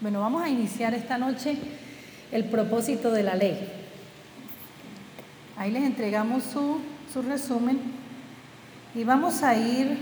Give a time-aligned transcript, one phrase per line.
[0.00, 1.56] Bueno, vamos a iniciar esta noche
[2.32, 3.56] el propósito de la ley.
[5.56, 6.80] Ahí les entregamos su,
[7.12, 7.78] su resumen
[8.94, 9.96] y vamos a ir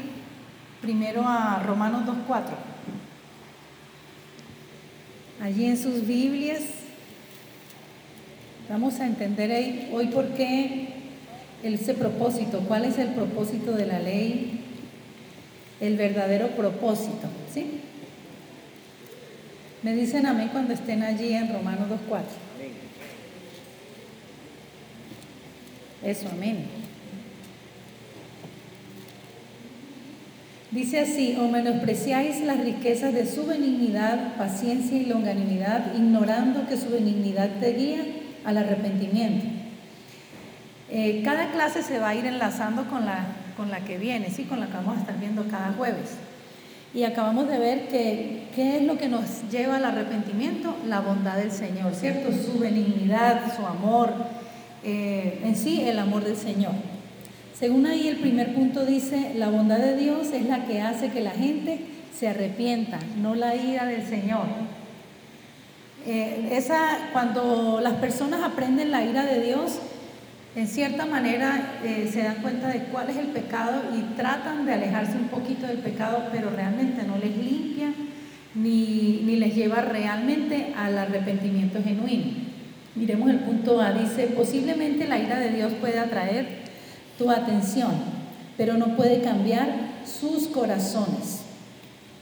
[0.81, 2.43] primero a Romanos 2.4.
[5.43, 6.63] Allí en sus Biblias
[8.71, 10.89] vamos a entender hoy por qué
[11.63, 14.61] ese propósito, cuál es el propósito de la ley,
[15.81, 17.83] el verdadero propósito, ¿sí?
[19.83, 22.21] Me dicen amén cuando estén allí en Romanos 2.4.
[26.05, 26.67] Eso, amén.
[30.71, 36.89] Dice así, o menospreciáis las riquezas de su benignidad, paciencia y longanimidad, ignorando que su
[36.89, 38.05] benignidad te guía
[38.45, 39.47] al arrepentimiento.
[40.91, 43.27] Eh, cada clase se va a ir enlazando con la,
[43.57, 44.45] con la que viene, ¿sí?
[44.45, 46.17] con la que vamos a estar viendo cada jueves.
[46.95, 51.37] Y acabamos de ver que qué es lo que nos lleva al arrepentimiento, la bondad
[51.37, 52.31] del Señor, ¿cierto?
[52.33, 54.13] Su benignidad, su amor,
[54.85, 56.73] eh, en sí el amor del Señor.
[57.59, 61.21] Según ahí el primer punto dice, la bondad de Dios es la que hace que
[61.21, 61.81] la gente
[62.19, 64.47] se arrepienta, no la ira del Señor.
[66.05, 69.79] Eh, esa, cuando las personas aprenden la ira de Dios,
[70.55, 74.75] en cierta manera eh, se dan cuenta de cuál es el pecado y tratan de
[74.75, 77.95] alejarse un poquito del pecado, pero realmente no les limpia
[78.55, 82.33] ni, ni les lleva realmente al arrepentimiento genuino.
[82.95, 86.47] Miremos el punto A, dice, posiblemente la ira de Dios puede atraer
[87.17, 87.93] tu atención,
[88.59, 89.71] pero no puede cambiar
[90.05, 91.41] sus corazones.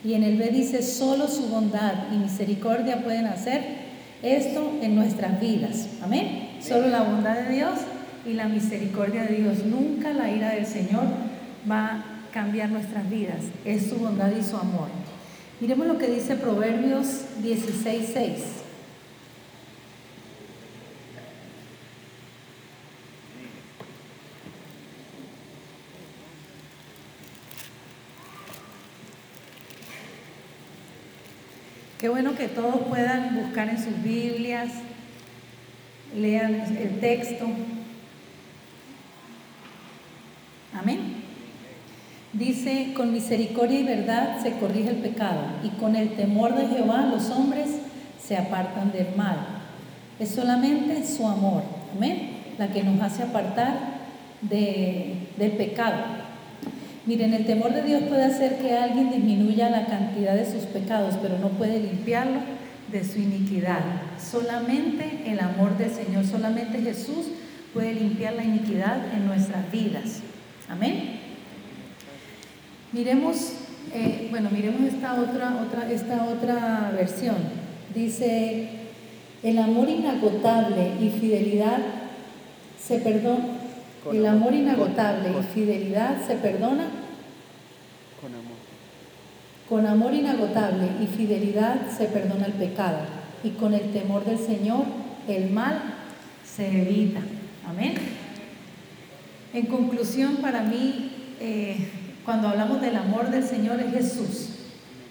[0.04, 3.62] Y en el B dice, solo su bondad y misericordia pueden hacer
[4.22, 5.88] esto en nuestras vidas.
[6.02, 6.50] Amén.
[6.60, 7.72] Solo la bondad de Dios
[8.24, 9.64] y la misericordia de Dios.
[9.64, 11.04] Nunca la ira del Señor
[11.70, 13.42] va a cambiar nuestras vidas.
[13.64, 14.88] Es su bondad y su amor.
[15.60, 17.06] Miremos lo que dice Proverbios
[17.42, 18.34] 16.6.
[31.98, 34.70] Qué bueno que todos puedan buscar en sus Biblias,
[36.16, 37.46] lean el texto,
[40.80, 41.16] Amén.
[42.32, 47.08] Dice, con misericordia y verdad se corrige el pecado y con el temor de Jehová
[47.10, 47.68] los hombres
[48.22, 49.38] se apartan del mal.
[50.18, 51.62] Es solamente su amor,
[51.96, 53.74] amén, la que nos hace apartar
[54.42, 55.96] del pecado.
[57.06, 61.14] Miren, el temor de Dios puede hacer que alguien disminuya la cantidad de sus pecados,
[61.22, 62.40] pero no puede limpiarlo
[62.92, 63.80] de su iniquidad.
[64.18, 67.28] Solamente el amor del Señor, solamente Jesús
[67.72, 70.20] puede limpiar la iniquidad en nuestras vidas.
[70.68, 71.19] Amén.
[72.92, 73.52] Miremos,
[73.94, 77.36] eh, bueno, miremos esta otra, otra, esta otra versión.
[77.94, 78.68] Dice,
[79.44, 81.78] el amor inagotable y fidelidad
[82.82, 83.44] se perdona.
[84.12, 86.88] El amor inagotable y fidelidad se perdona.
[88.20, 88.58] Con amor.
[89.68, 92.98] Con amor inagotable y fidelidad se perdona el pecado.
[93.44, 94.84] Y con el temor del Señor
[95.28, 95.80] el mal
[96.44, 97.20] se evita.
[97.68, 97.94] Amén.
[99.54, 101.76] En conclusión, para mí, eh,
[102.30, 104.50] cuando hablamos del amor del Señor es Jesús.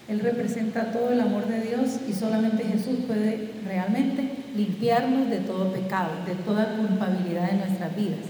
[0.07, 5.73] Él representa todo el amor de Dios y solamente Jesús puede realmente limpiarnos de todo
[5.73, 8.21] pecado, de toda culpabilidad en nuestras vidas.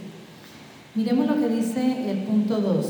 [0.96, 2.88] Miremos lo que dice el punto 2.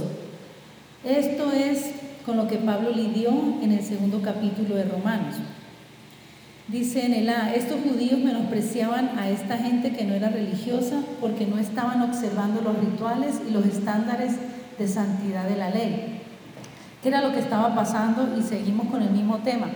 [1.04, 1.92] Esto es
[2.26, 5.36] con lo que Pablo lidió en el segundo capítulo de Romanos.
[6.70, 11.46] Dice en el A, estos judíos menospreciaban a esta gente que no era religiosa porque
[11.46, 14.36] no estaban observando los rituales y los estándares
[14.80, 16.22] de santidad de la ley.
[17.04, 18.36] ¿Qué era lo que estaba pasando?
[18.38, 19.68] Y seguimos con el mismo tema.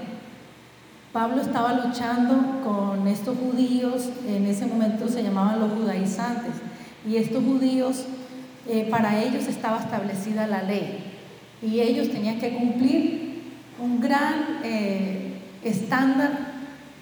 [1.12, 6.54] Pablo estaba luchando con estos judíos, en ese momento se llamaban los judaizantes,
[7.08, 8.06] y estos judíos,
[8.68, 11.04] eh, para ellos estaba establecida la ley,
[11.62, 13.44] y ellos tenían que cumplir
[13.80, 15.34] un gran eh,
[15.64, 16.32] estándar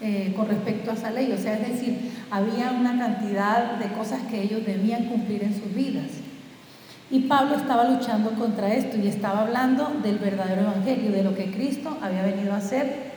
[0.01, 1.31] eh, con respecto a esa ley.
[1.31, 5.73] O sea, es decir, había una cantidad de cosas que ellos debían cumplir en sus
[5.73, 6.20] vidas.
[7.11, 11.51] Y Pablo estaba luchando contra esto y estaba hablando del verdadero evangelio, de lo que
[11.51, 13.11] Cristo había venido a hacer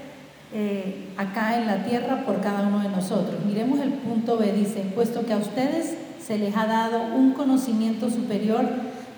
[0.53, 3.45] eh, acá en la tierra por cada uno de nosotros.
[3.47, 8.11] Miremos el punto B, dice, puesto que a ustedes se les ha dado un conocimiento
[8.11, 8.65] superior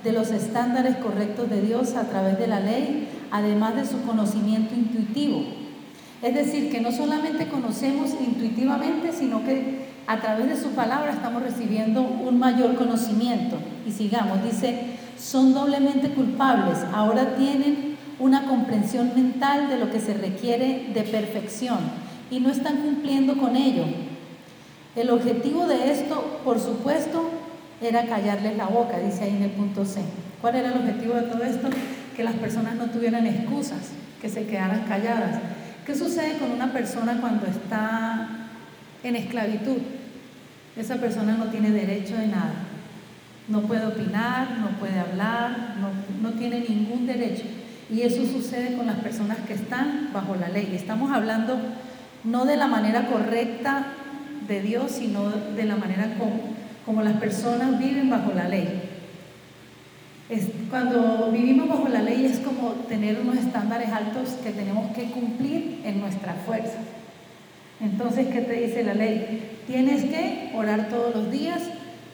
[0.04, 4.74] de los estándares correctos de Dios a través de la ley, además de su conocimiento
[4.74, 5.42] intuitivo
[6.22, 11.42] es decir, que no solamente conocemos intuitivamente, sino que a través de su palabra estamos
[11.42, 13.58] recibiendo un mayor conocimiento.
[13.86, 20.14] Y sigamos, dice, son doblemente culpables, ahora tienen una comprensión mental de lo que se
[20.14, 21.78] requiere de perfección
[22.30, 23.84] y no están cumpliendo con ello.
[24.94, 27.30] El objetivo de esto, por supuesto,
[27.82, 30.00] era callarles la boca, dice ahí en el punto C.
[30.40, 31.68] ¿Cuál era el objetivo de todo esto?
[32.16, 33.90] Que las personas no tuvieran excusas,
[34.22, 35.40] que se quedaran calladas.
[35.84, 38.28] ¿Qué sucede con una persona cuando está
[39.02, 39.76] en esclavitud?
[40.76, 42.54] Esa persona no tiene derecho de nada.
[43.48, 45.90] No puede opinar, no puede hablar, no,
[46.20, 47.44] no tiene ningún derecho.
[47.88, 50.72] Y eso sucede con las personas que están bajo la ley.
[50.74, 51.58] Estamos hablando
[52.24, 53.86] no de la manera correcta
[54.48, 56.40] de Dios, sino de la manera como,
[56.84, 58.82] como las personas viven bajo la ley.
[60.70, 65.82] Cuando vivimos bajo la ley es como tener unos estándares altos que tenemos que cumplir
[65.84, 66.78] en nuestra fuerza.
[67.80, 69.55] Entonces, ¿qué te dice la ley?
[69.66, 71.62] Tienes que orar todos los días,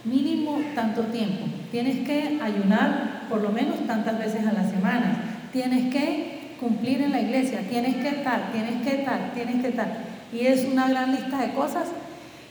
[0.05, 1.47] mínimo tanto tiempo.
[1.71, 7.13] Tienes que ayunar por lo menos tantas veces a la semana tienes que cumplir en
[7.13, 9.89] la iglesia, tienes que estar, tienes que estar, tienes que estar.
[10.33, 11.89] Y es una gran lista de cosas.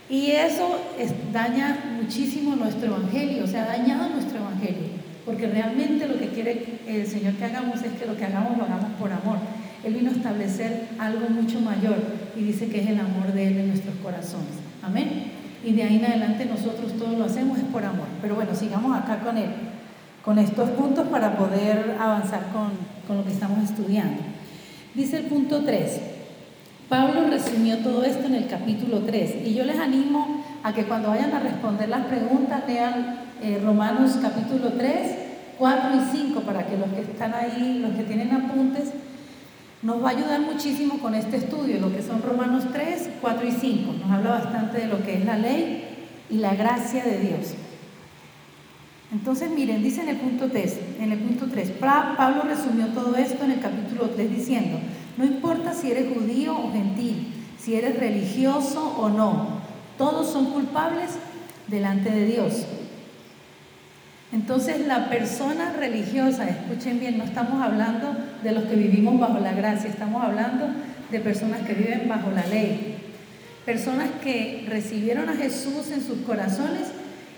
[0.10, 0.78] Y eso
[1.32, 5.02] daña muchísimo nuestro evangelio, o sea, ha dañado nuestro evangelio.
[5.26, 8.66] Porque realmente lo que quiere el Señor que hagamos es que lo que hagamos lo
[8.66, 9.38] hagamos por amor.
[9.84, 11.98] Él vino a establecer algo mucho mayor
[12.36, 14.54] y dice que es el amor de Él en nuestros corazones.
[14.84, 15.32] Amén.
[15.64, 18.08] Y de ahí en adelante nosotros todo lo hacemos es por amor.
[18.22, 19.50] Pero bueno, sigamos acá con Él
[20.24, 22.72] con estos puntos para poder avanzar con,
[23.08, 24.22] con lo que estamos estudiando.
[24.94, 26.00] Dice el punto 3.
[26.90, 31.10] Pablo resumió todo esto en el capítulo 3 y yo les animo a que cuando
[31.10, 35.16] vayan a responder las preguntas lean eh, Romanos capítulo 3,
[35.58, 38.92] 4 y 5 para que los que están ahí, los que tienen apuntes,
[39.82, 43.52] nos va a ayudar muchísimo con este estudio, lo que son Romanos 3, 4 y
[43.52, 43.94] 5.
[43.94, 47.56] Nos habla bastante de lo que es la ley y la gracia de Dios.
[49.12, 53.44] Entonces, miren, dice en el punto 3, en el punto 3, Pablo resumió todo esto
[53.44, 54.80] en el capítulo 3 diciendo,
[55.18, 59.62] no importa si eres judío o gentil, si eres religioso o no,
[59.98, 61.10] todos son culpables
[61.68, 62.66] delante de Dios.
[64.32, 69.54] Entonces, la persona religiosa, escuchen bien, no estamos hablando de los que vivimos bajo la
[69.54, 70.68] gracia, estamos hablando
[71.12, 72.96] de personas que viven bajo la ley,
[73.66, 76.88] personas que recibieron a Jesús en sus corazones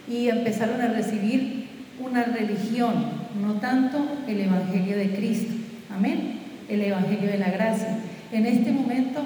[0.08, 1.68] y empezaron a recibir
[2.00, 2.94] una religión,
[3.42, 5.54] no tanto el Evangelio de Cristo.
[5.94, 6.40] Amén.
[6.70, 7.98] El Evangelio de la gracia.
[8.32, 9.22] En este momento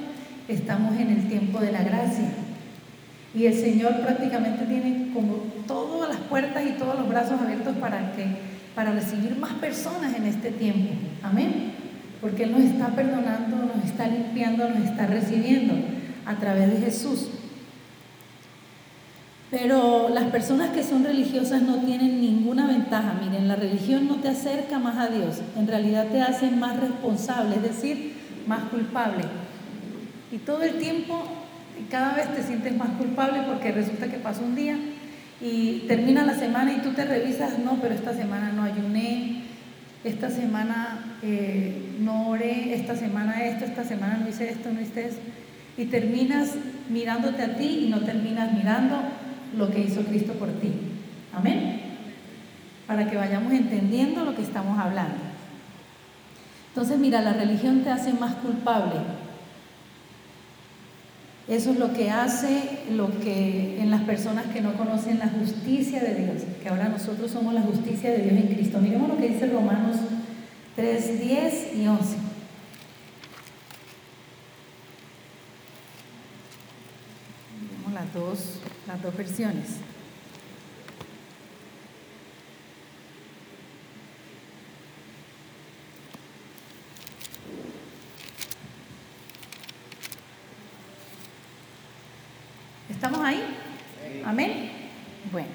[0.47, 2.25] estamos en el tiempo de la gracia.
[3.35, 5.35] Y el Señor prácticamente tiene como
[5.67, 8.25] todas las puertas y todos los brazos abiertos para que
[8.77, 10.93] para recibir más personas en este tiempo.
[11.23, 11.71] Amén.
[12.21, 15.73] Porque Él nos está perdonando, nos está limpiando, nos está recibiendo
[16.27, 17.27] a través de Jesús.
[19.49, 23.15] Pero las personas que son religiosas no tienen ninguna ventaja.
[23.19, 27.55] Miren, la religión no te acerca más a Dios, en realidad te hace más responsable,
[27.55, 28.13] es decir,
[28.45, 29.23] más culpable.
[30.31, 31.23] Y todo el tiempo,
[31.89, 34.77] cada vez te sientes más culpable porque resulta que pasó un día
[35.39, 39.43] y termina la semana y tú te revisas, no, pero esta semana no ayuné,
[40.03, 45.07] esta semana eh, no oré, esta semana esto, esta semana no hice esto, no hice
[45.07, 45.21] esto.
[45.77, 46.55] Y terminas
[46.89, 48.97] mirándote a ti y no terminas mirando
[49.55, 50.71] lo que hizo Cristo por ti.
[51.33, 51.81] Amén.
[52.87, 55.17] Para que vayamos entendiendo lo que estamos hablando.
[56.69, 58.95] Entonces, mira, la religión te hace más culpable.
[61.47, 66.01] Eso es lo que hace lo que en las personas que no conocen la justicia
[66.01, 68.79] de Dios, que ahora nosotros somos la justicia de Dios en Cristo.
[68.79, 69.95] Miremos lo que dice Romanos
[70.75, 72.17] 3, 10 y 11.
[77.61, 79.65] Miremos las dos las dos versiones.
[92.89, 93.43] ¿Estamos ahí?
[94.25, 94.71] Amén.
[95.31, 95.49] Bueno.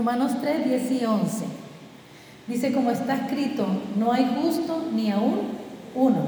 [0.00, 1.44] Romanos 3, 10 y 11.
[2.46, 3.66] Dice, como está escrito,
[3.98, 5.40] no hay justo ni aún
[5.94, 6.26] uno.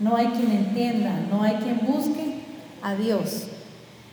[0.00, 2.40] No hay quien entienda, no hay quien busque
[2.82, 3.48] a Dios.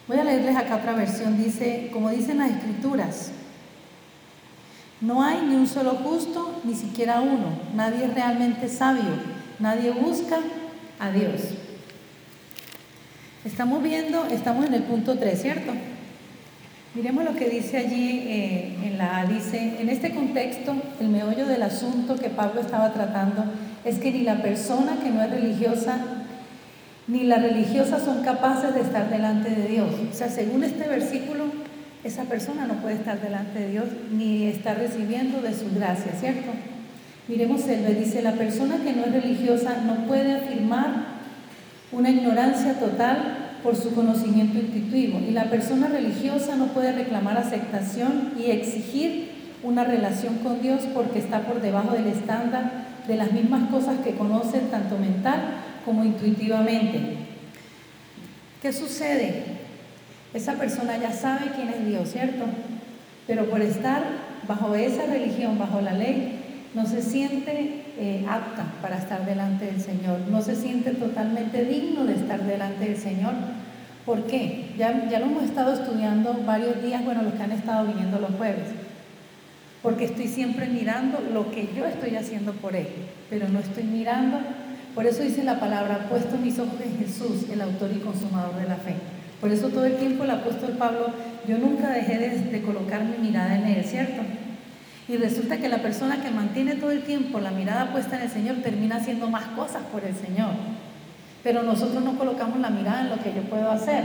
[0.08, 3.32] Voy a leerles acá otra versión, dice, como dicen las escrituras,
[5.02, 9.20] no hay ni un solo justo, ni siquiera uno, nadie es realmente sabio,
[9.60, 10.38] nadie busca
[10.98, 11.42] a Dios.
[13.44, 15.74] Estamos viendo, estamos en el punto 3, ¿cierto?
[16.96, 21.64] Miremos lo que dice allí eh, en la dice, en este contexto, el meollo del
[21.64, 23.46] asunto que Pablo estaba tratando
[23.84, 25.98] es que ni la persona que no es religiosa
[27.08, 29.90] ni las religiosas son capaces de estar delante de Dios.
[30.12, 31.46] O sea, según este versículo,
[32.04, 36.52] esa persona no puede estar delante de Dios ni está recibiendo de su gracia, ¿cierto?
[37.28, 41.14] Miremos, él dice, la persona que no es religiosa no puede afirmar
[41.92, 45.20] una ignorancia total por su conocimiento intuitivo.
[45.28, 49.32] Y la persona religiosa no puede reclamar aceptación y exigir
[49.64, 54.12] una relación con Dios porque está por debajo del estándar de las mismas cosas que
[54.12, 55.42] conoce tanto mental
[55.86, 57.18] como intuitivamente.
[58.62, 59.44] ¿Qué sucede?
[60.34, 62.46] Esa persona ya sabe quién es Dios, ¿cierto?
[63.28, 64.04] Pero por estar
[64.48, 66.40] bajo esa religión, bajo la ley,
[66.74, 72.06] no se siente eh, apta para estar delante del Señor, no se siente totalmente digno
[72.06, 73.34] de estar delante del Señor.
[74.06, 74.72] ¿Por qué?
[74.78, 78.32] Ya, ya lo hemos estado estudiando varios días, bueno, los que han estado viniendo los
[78.32, 78.68] jueves,
[79.82, 82.88] porque estoy siempre mirando lo que yo estoy haciendo por Él,
[83.30, 84.40] pero no estoy mirando,
[84.96, 88.68] por eso dice la palabra, puesto mis ojos en Jesús, el autor y consumador de
[88.68, 88.96] la fe.
[89.40, 91.08] Por eso todo el tiempo el apóstol Pablo,
[91.48, 94.22] yo nunca dejé de, de colocar mi mirada en Él, ¿cierto?
[95.08, 98.30] Y resulta que la persona que mantiene todo el tiempo la mirada puesta en el
[98.30, 100.52] Señor termina haciendo más cosas por el Señor.
[101.44, 104.04] Pero nosotros no colocamos la mirada en lo que yo puedo hacer.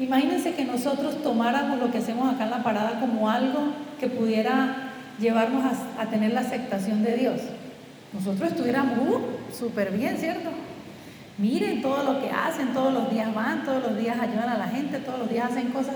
[0.00, 4.90] Imagínense que nosotros tomáramos lo que hacemos acá en la parada como algo que pudiera
[5.20, 5.62] llevarnos
[5.98, 7.40] a, tener la aceptación de Dios.
[8.12, 10.50] Nosotros estuviéramos uh, súper bien, ¿cierto?
[11.38, 14.68] Miren todo lo que hacen, todos los días van, todos los días ayudan a la
[14.68, 15.94] gente, todos los días hacen cosas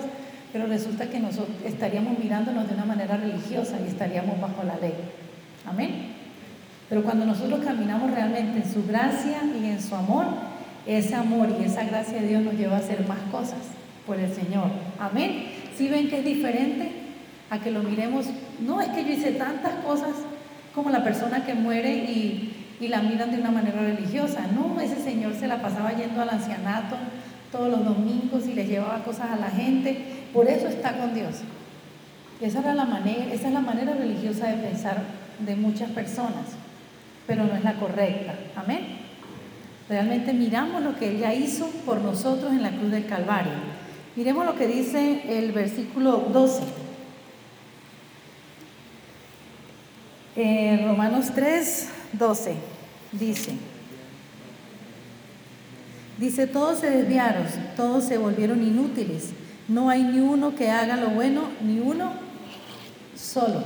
[0.55, 4.95] pero resulta que nosotros estaríamos mirándonos de una manera religiosa y estaríamos bajo la ley.
[5.67, 6.13] Amén.
[6.89, 10.27] Pero cuando nosotros caminamos realmente en su gracia y en su amor,
[10.87, 13.59] ese amor y esa gracia de Dios nos lleva a hacer más cosas
[14.07, 14.67] por el Señor.
[15.01, 15.47] Amén.
[15.77, 16.93] Si ven que es diferente
[17.51, 18.27] a que lo miremos,
[18.65, 20.13] no es que yo hice tantas cosas
[20.73, 24.47] como la persona que muere y, y la miran de una manera religiosa.
[24.55, 26.95] No, ese Señor se la pasaba yendo al ancianato
[27.51, 31.37] todos los domingos y le llevaba cosas a la gente por eso está con Dios.
[32.41, 35.01] Esa, era la manera, esa es la manera religiosa de pensar
[35.39, 36.47] de muchas personas,
[37.29, 38.35] pero no es la correcta.
[38.57, 38.99] Amén.
[39.89, 43.53] Realmente miramos lo que Él ya hizo por nosotros en la cruz del Calvario.
[44.17, 46.63] Miremos lo que dice el versículo 12.
[50.37, 52.55] Eh, Romanos 3, 12
[53.13, 53.53] dice,
[56.19, 59.33] dice, todos se desviaron, todos se volvieron inútiles
[59.69, 62.13] no hay ni uno que haga lo bueno, ni uno
[63.15, 63.63] solo.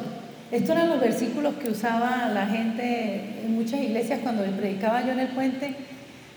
[0.50, 5.20] Estos eran los versículos que usaba la gente en muchas iglesias cuando predicaba yo en
[5.20, 5.74] el puente.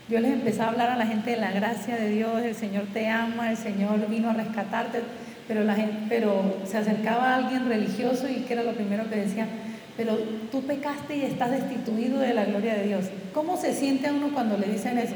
[0.10, 2.86] Yo les empezaba a hablar a la gente de la gracia de Dios, el Señor
[2.92, 5.02] te ama, el Señor vino a rescatarte,
[5.48, 9.16] pero, la gente, pero se acercaba a alguien religioso y que era lo primero que
[9.16, 9.48] decía,
[9.96, 10.18] pero
[10.52, 13.06] tú pecaste y estás destituido de la gloria de Dios.
[13.34, 15.16] ¿Cómo se siente uno cuando le dicen eso?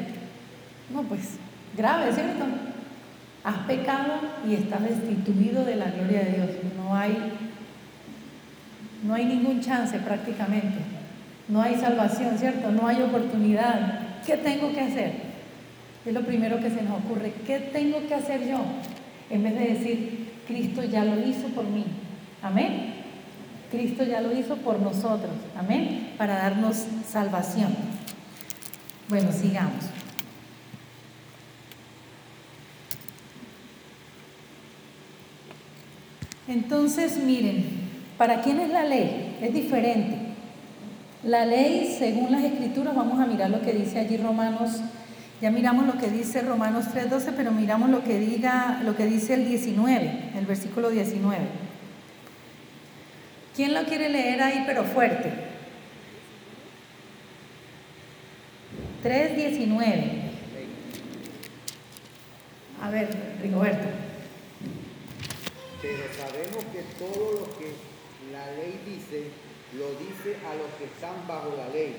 [0.93, 1.21] No, pues
[1.75, 2.45] grave, ¿cierto?
[3.45, 4.13] Has pecado
[4.49, 6.49] y estás destituido de la gloria de Dios.
[6.75, 7.15] No hay,
[9.03, 10.79] no hay ningún chance prácticamente.
[11.47, 12.71] No hay salvación, ¿cierto?
[12.71, 13.99] No hay oportunidad.
[14.25, 15.11] ¿Qué tengo que hacer?
[16.03, 17.33] Es lo primero que se nos ocurre.
[17.45, 18.57] ¿Qué tengo que hacer yo?
[19.29, 21.85] En vez de decir, Cristo ya lo hizo por mí.
[22.41, 22.95] Amén.
[23.71, 25.33] Cristo ya lo hizo por nosotros.
[25.55, 26.13] Amén.
[26.17, 27.75] Para darnos salvación.
[29.07, 29.94] Bueno, sigamos.
[36.47, 37.65] Entonces, miren,
[38.17, 39.37] ¿para quién es la ley?
[39.41, 40.17] Es diferente.
[41.23, 44.79] La ley, según las escrituras, vamos a mirar lo que dice allí Romanos,
[45.41, 49.33] ya miramos lo que dice Romanos 3.12, pero miramos lo que, diga, lo que dice
[49.33, 51.37] el 19, el versículo 19.
[53.55, 55.31] ¿Quién lo quiere leer ahí, pero fuerte?
[59.03, 60.21] 3.19.
[62.83, 63.09] A ver,
[63.41, 64.14] Rigoberto
[65.85, 67.69] pero sabemos que todo lo que
[68.33, 69.29] la ley dice,
[69.77, 71.93] lo dice a los que están bajo la ley,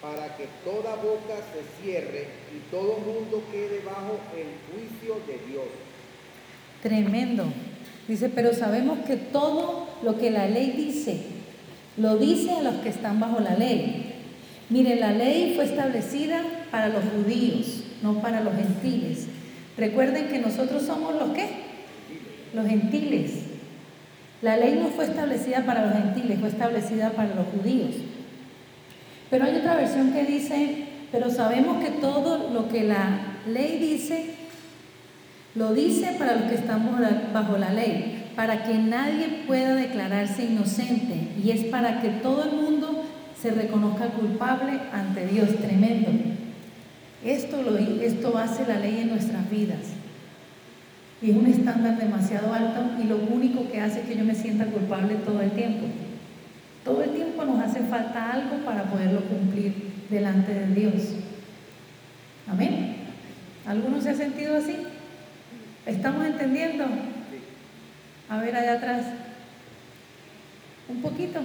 [0.00, 5.66] para que toda boca se cierre y todo mundo quede bajo el juicio de Dios.
[6.82, 7.46] Tremendo.
[8.06, 11.18] Dice, pero sabemos que todo lo que la ley dice,
[11.96, 14.12] lo dice a los que están bajo la ley.
[14.70, 19.26] Mire, la ley fue establecida para los judíos, no para los gentiles.
[19.76, 21.63] Recuerden que nosotros somos los que
[22.54, 23.32] los gentiles.
[24.42, 27.94] La ley no fue establecida para los gentiles, fue establecida para los judíos.
[29.30, 34.34] Pero hay otra versión que dice, pero sabemos que todo lo que la ley dice,
[35.54, 37.00] lo dice para los que estamos
[37.32, 42.52] bajo la ley, para que nadie pueda declararse inocente y es para que todo el
[42.52, 43.04] mundo
[43.40, 45.56] se reconozca culpable ante Dios.
[45.56, 46.10] Tremendo.
[47.24, 49.78] Esto, lo, esto hace la ley en nuestras vidas.
[51.24, 54.34] Y es un estándar demasiado alto y lo único que hace es que yo me
[54.34, 55.86] sienta culpable todo el tiempo.
[56.84, 59.72] Todo el tiempo nos hace falta algo para poderlo cumplir
[60.10, 61.14] delante de Dios.
[62.46, 62.96] Amén.
[63.64, 64.76] ¿Alguno se ha sentido así?
[65.86, 66.84] ¿Estamos entendiendo?
[68.28, 69.06] A ver allá atrás.
[70.90, 71.40] Un poquito.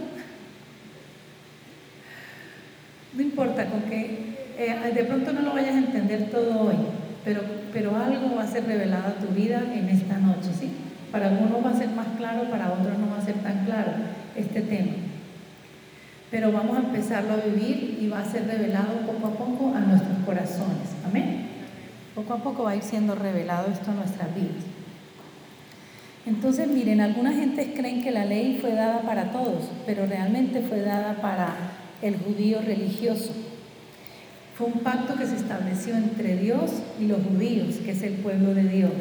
[3.14, 6.76] No importa, con que eh, de pronto no lo vayas a entender todo hoy,
[7.74, 10.72] pero, algo va a ser revelado a tu vida en esta noche, ¿sí?
[11.12, 13.92] Para algunos va a ser más claro, para otros no va a ser tan claro
[14.36, 14.94] este tema.
[16.32, 19.80] Pero vamos a empezarlo a vivir y va a ser revelado poco a poco a
[19.80, 20.90] nuestros corazones.
[21.06, 21.48] Amén.
[22.14, 24.64] Poco a poco va a ir siendo revelado esto a nuestras vidas.
[26.26, 30.82] Entonces, miren, algunas gentes creen que la ley fue dada para todos, pero realmente fue
[30.82, 31.56] dada para
[32.02, 33.34] el judío religioso.
[34.60, 38.54] Fue un pacto que se estableció entre Dios y los judíos, que es el pueblo
[38.54, 38.92] de Dios.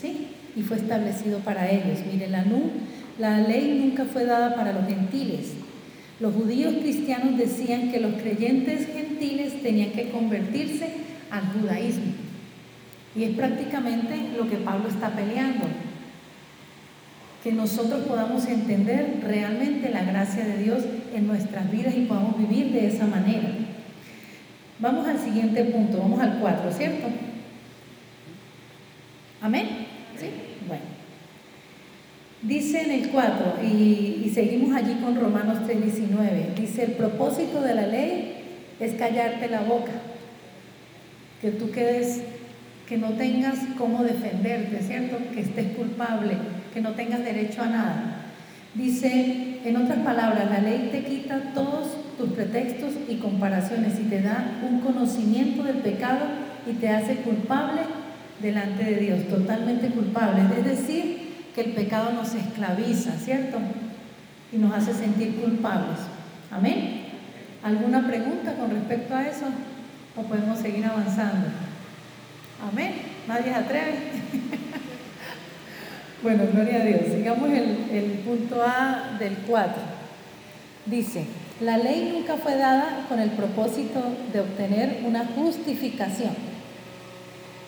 [0.00, 0.28] ¿Sí?
[0.54, 1.98] Y fue establecido para ellos.
[2.06, 2.44] Miren, la,
[3.18, 5.54] la ley nunca fue dada para los gentiles.
[6.20, 10.90] Los judíos cristianos decían que los creyentes gentiles tenían que convertirse
[11.32, 12.12] al judaísmo.
[13.16, 15.64] Y es prácticamente lo que Pablo está peleando
[17.42, 22.70] que nosotros podamos entender realmente la gracia de Dios en nuestras vidas y podamos vivir
[22.70, 23.48] de esa manera.
[24.82, 27.06] Vamos al siguiente punto, vamos al 4, ¿cierto?
[29.40, 29.86] ¿Amén?
[30.18, 30.26] ¿Sí?
[30.66, 30.82] Bueno.
[32.42, 37.76] Dice en el 4, y, y seguimos allí con Romanos 3:19, dice, el propósito de
[37.76, 38.42] la ley
[38.80, 39.92] es callarte la boca,
[41.40, 42.24] que tú quedes,
[42.88, 45.18] que no tengas cómo defenderte, ¿cierto?
[45.32, 46.34] Que estés culpable,
[46.74, 48.16] que no tengas derecho a nada.
[48.74, 54.22] Dice, en otras palabras, la ley te quita todos tus pretextos y comparaciones y te
[54.22, 56.24] da un conocimiento del pecado
[56.66, 57.80] y te hace culpable
[58.40, 60.42] delante de Dios, totalmente culpable.
[60.58, 63.58] Es decir, que el pecado nos esclaviza, ¿cierto?
[64.52, 65.98] Y nos hace sentir culpables.
[66.50, 67.02] Amén.
[67.62, 69.46] ¿Alguna pregunta con respecto a eso?
[70.16, 71.48] ¿O podemos seguir avanzando?
[72.70, 72.92] Amén.
[73.28, 73.92] ¿Nadie se atreve?
[76.22, 77.00] Bueno, gloria a Dios.
[77.12, 79.72] Sigamos el, punto A del 4.
[80.86, 81.24] Dice,
[81.64, 84.00] la ley nunca fue dada con el propósito
[84.32, 86.34] de obtener una justificación.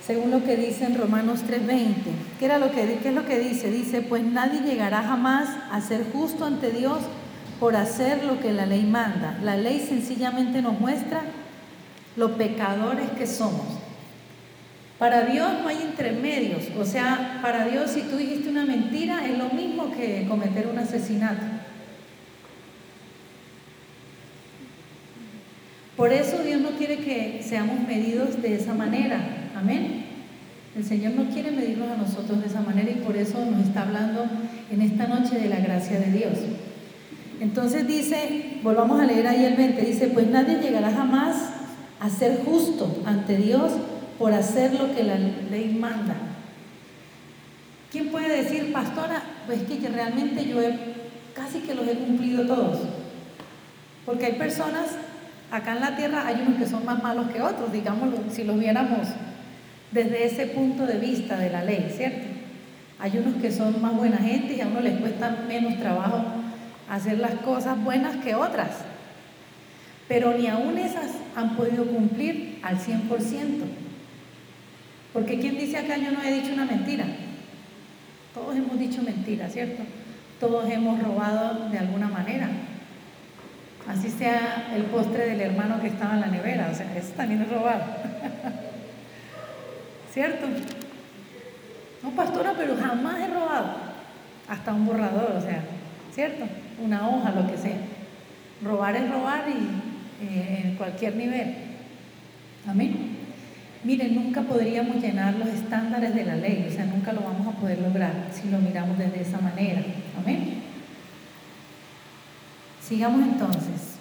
[0.04, 1.94] Según lo que dice en Romanos 3:20.
[2.38, 3.70] ¿Qué, lo que, ¿Qué es lo que dice?
[3.70, 6.98] Dice, pues nadie llegará jamás a ser justo ante Dios
[7.58, 9.38] por hacer lo que la ley manda.
[9.42, 11.22] La ley sencillamente nos muestra
[12.16, 13.66] lo pecadores que somos.
[14.98, 19.36] Para Dios no hay intermedios, o sea, para Dios si tú dijiste una mentira es
[19.36, 21.53] lo mismo que cometer un asesinato.
[26.04, 29.48] Por eso Dios no quiere que seamos medidos de esa manera.
[29.56, 30.04] Amén.
[30.76, 33.84] El Señor no quiere medirnos a nosotros de esa manera y por eso nos está
[33.84, 34.26] hablando
[34.70, 36.34] en esta noche de la gracia de Dios.
[37.40, 41.36] Entonces dice, volvamos a leer ahí el 20, dice, pues nadie llegará jamás
[41.98, 43.72] a ser justo ante Dios
[44.18, 46.16] por hacer lo que la ley manda.
[47.90, 50.78] ¿Quién puede decir, pastora, pues que realmente yo he,
[51.34, 52.80] casi que los he cumplido todos?
[54.04, 54.88] Porque hay personas,
[55.54, 58.58] acá en la tierra hay unos que son más malos que otros, digámoslo, si los
[58.58, 59.06] viéramos
[59.92, 62.26] desde ese punto de vista de la ley, ¿cierto?
[62.98, 66.24] Hay unos que son más buena gente y a uno les cuesta menos trabajo
[66.90, 68.70] hacer las cosas buenas que otras.
[70.08, 73.08] Pero ni aún esas han podido cumplir al 100%.
[75.12, 77.04] Porque ¿quién dice acá yo no he dicho una mentira?
[78.34, 79.84] Todos hemos dicho mentiras, ¿cierto?
[80.40, 82.48] Todos hemos robado de alguna manera.
[83.88, 87.42] Así sea el postre del hermano que estaba en la nevera, o sea, eso también
[87.42, 87.82] es robar.
[90.12, 90.46] ¿Cierto?
[92.02, 93.76] No, pastora, pero jamás he robado.
[94.48, 95.62] Hasta un borrador, o sea,
[96.14, 96.44] ¿cierto?
[96.82, 97.76] Una hoja, lo que sea.
[98.62, 101.54] Robar es robar y eh, en cualquier nivel.
[102.66, 103.14] Amén.
[103.84, 107.60] Miren, nunca podríamos llenar los estándares de la ley, o sea, nunca lo vamos a
[107.60, 109.82] poder lograr si lo miramos desde esa manera.
[110.18, 110.43] Amén.
[112.86, 113.94] Sigamos entonces.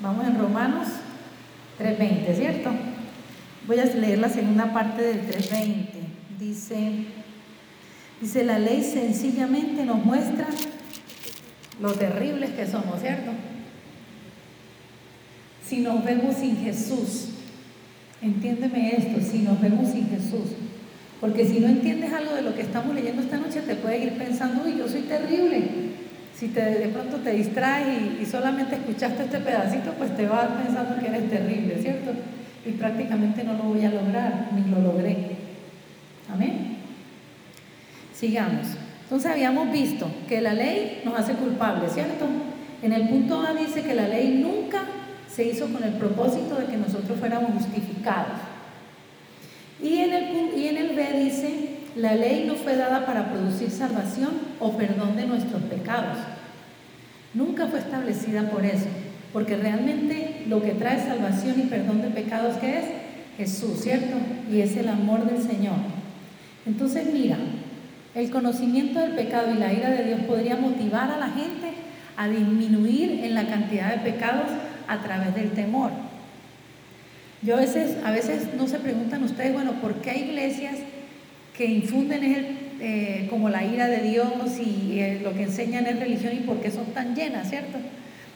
[0.00, 0.88] Vamos en Romanos
[1.80, 2.70] 3.20, ¿cierto?
[3.66, 5.86] Voy a leer la segunda parte del 3.20.
[6.38, 6.92] Dice,
[8.20, 10.46] dice, la ley sencillamente nos muestra
[11.80, 13.30] lo terribles que somos, ¿cierto?
[15.66, 17.30] Si nos vemos sin Jesús,
[18.24, 20.56] Entiéndeme esto, si nos vemos sin Jesús.
[21.20, 24.12] Porque si no entiendes algo de lo que estamos leyendo esta noche, te puedes ir
[24.14, 25.93] pensando, uy, yo soy terrible.
[26.36, 30.98] Si te, de pronto te distraes y, solamente escuchaste este pedacito, pues te vas pensando
[30.98, 32.10] que eres terrible, ¿cierto?
[32.66, 35.16] Y prácticamente no lo voy a lograr, ni lo logré.
[36.32, 36.78] Amén.
[38.12, 38.66] Sigamos.
[39.02, 42.26] Entonces habíamos visto que la ley nos hace culpables, ¿cierto?
[42.82, 44.82] En el punto A dice que la ley nunca
[45.28, 48.38] se hizo con el propósito de que nosotros fuéramos justificados.
[49.82, 53.70] Y en el, y en el B dice, la ley no fue dada para producir
[53.70, 56.18] salvación o perdón de nuestros pecados.
[57.34, 58.86] Nunca fue establecida por eso,
[59.32, 62.84] porque realmente lo que trae salvación y perdón de pecados, ¿qué es?
[63.36, 64.16] Jesús, ¿cierto?
[64.50, 65.76] Y es el amor del Señor.
[66.66, 67.36] Entonces, mira,
[68.14, 71.72] el conocimiento del pecado y la ira de Dios podría motivar a la gente
[72.16, 74.46] a disminuir en la cantidad de pecados
[74.86, 75.90] a través del temor.
[77.42, 80.76] Yo a veces, a veces no se preguntan ustedes, bueno, ¿por qué hay iglesias
[81.56, 82.46] que infunden el,
[82.80, 86.70] eh, como la ira de Dios y lo que enseñan es religión y por qué
[86.70, 87.78] son tan llenas, ¿cierto?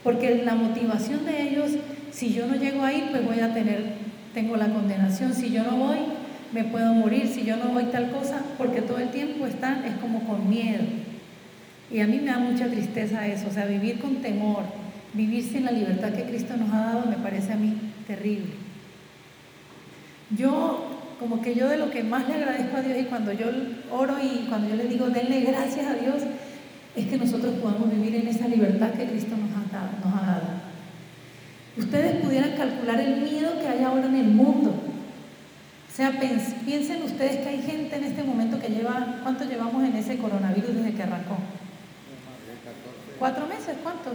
[0.04, 1.72] Porque la motivación de ellos,
[2.12, 3.82] si yo no llego a ir, pues voy a tener,
[4.32, 5.98] tengo la condenación, si yo no voy,
[6.52, 9.94] me puedo morir, si yo no voy tal cosa, porque todo el tiempo están, es
[9.96, 10.84] como con miedo.
[11.90, 14.62] Y a mí me da mucha tristeza eso, o sea, vivir con temor,
[15.12, 17.74] vivir sin la libertad que Cristo nos ha dado, me parece a mí
[18.06, 18.52] terrible.
[20.36, 20.87] Yo,
[21.18, 23.46] como que yo de lo que más le agradezco a Dios y cuando yo
[23.90, 26.22] oro y cuando yo le digo, denle gracias a Dios,
[26.96, 30.48] es que nosotros podamos vivir en esa libertad que Cristo nos ha dado.
[31.76, 34.74] Ustedes pudieran calcular el miedo que hay ahora en el mundo
[35.98, 36.12] o sea,
[36.64, 40.76] piensen ustedes que hay gente en este momento que lleva, ¿cuánto llevamos en ese coronavirus
[40.76, 41.36] desde que arrancó?
[43.18, 43.74] ¿Cuatro meses?
[43.82, 44.12] ¿Cuánto?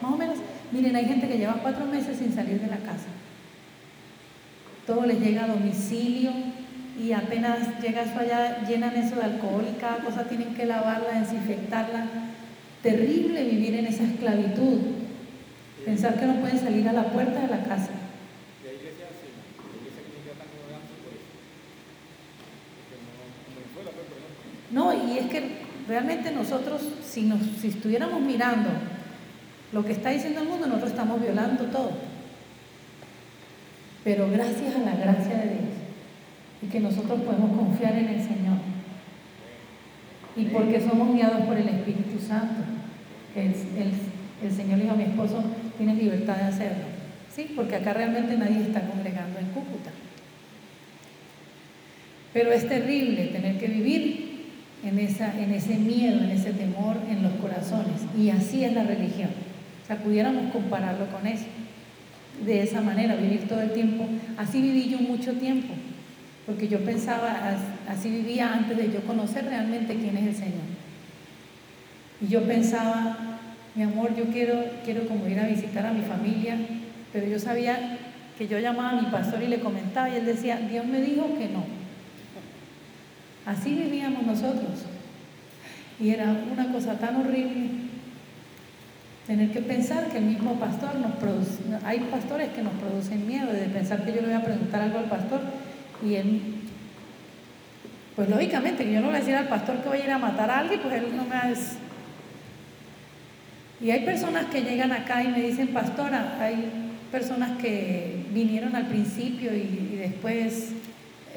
[0.00, 0.38] Más o menos.
[0.72, 3.08] Miren, hay gente que lleva cuatro meses sin salir de la casa.
[4.86, 6.30] Todo les llega a domicilio
[7.02, 11.20] y apenas llega eso allá, llenan eso de alcohol y cada cosa tienen que lavarla,
[11.20, 12.06] desinfectarla.
[12.82, 14.78] Terrible vivir en esa esclavitud.
[15.84, 17.90] Pensar que no pueden salir a la puerta de la casa.
[24.70, 25.42] No, y es que
[25.88, 28.68] realmente nosotros, si, nos, si estuviéramos mirando
[29.72, 32.15] lo que está diciendo el mundo, nosotros estamos violando todo.
[34.06, 35.74] Pero gracias a la gracia de Dios
[36.62, 38.58] y que nosotros podemos confiar en el Señor.
[40.36, 42.62] Y porque somos guiados por el Espíritu Santo,
[43.34, 43.52] el,
[44.44, 45.42] el Señor dijo a mi esposo,
[45.76, 46.84] tienes libertad de hacerlo.
[47.34, 49.90] Sí, porque acá realmente nadie está congregando en Cúcuta.
[52.32, 54.52] Pero es terrible tener que vivir
[54.84, 58.02] en, esa, en ese miedo, en ese temor en los corazones.
[58.16, 59.30] Y así es la religión.
[59.82, 61.46] O sea, pudiéramos compararlo con eso.
[62.44, 64.06] De esa manera, vivir todo el tiempo.
[64.36, 65.74] Así viví yo mucho tiempo.
[66.44, 67.56] Porque yo pensaba,
[67.88, 70.66] así vivía antes de yo conocer realmente quién es el Señor.
[72.20, 73.40] Y yo pensaba,
[73.74, 76.56] mi amor, yo quiero, quiero como ir a visitar a mi familia,
[77.12, 77.98] pero yo sabía
[78.38, 81.36] que yo llamaba a mi pastor y le comentaba y él decía, Dios me dijo
[81.36, 81.64] que no.
[83.44, 84.84] Así vivíamos nosotros.
[85.98, 87.85] Y era una cosa tan horrible
[89.26, 93.52] tener que pensar que el mismo pastor nos produce, hay pastores que nos producen miedo
[93.52, 95.40] de pensar que yo le voy a preguntar algo al pastor
[96.04, 96.40] y él,
[98.14, 100.10] pues lógicamente que yo no le voy a decir al pastor que voy a ir
[100.10, 101.52] a matar a alguien, pues él no me va a
[103.80, 106.70] Y hay personas que llegan acá y me dicen, pastora, hay
[107.10, 110.72] personas que vinieron al principio y después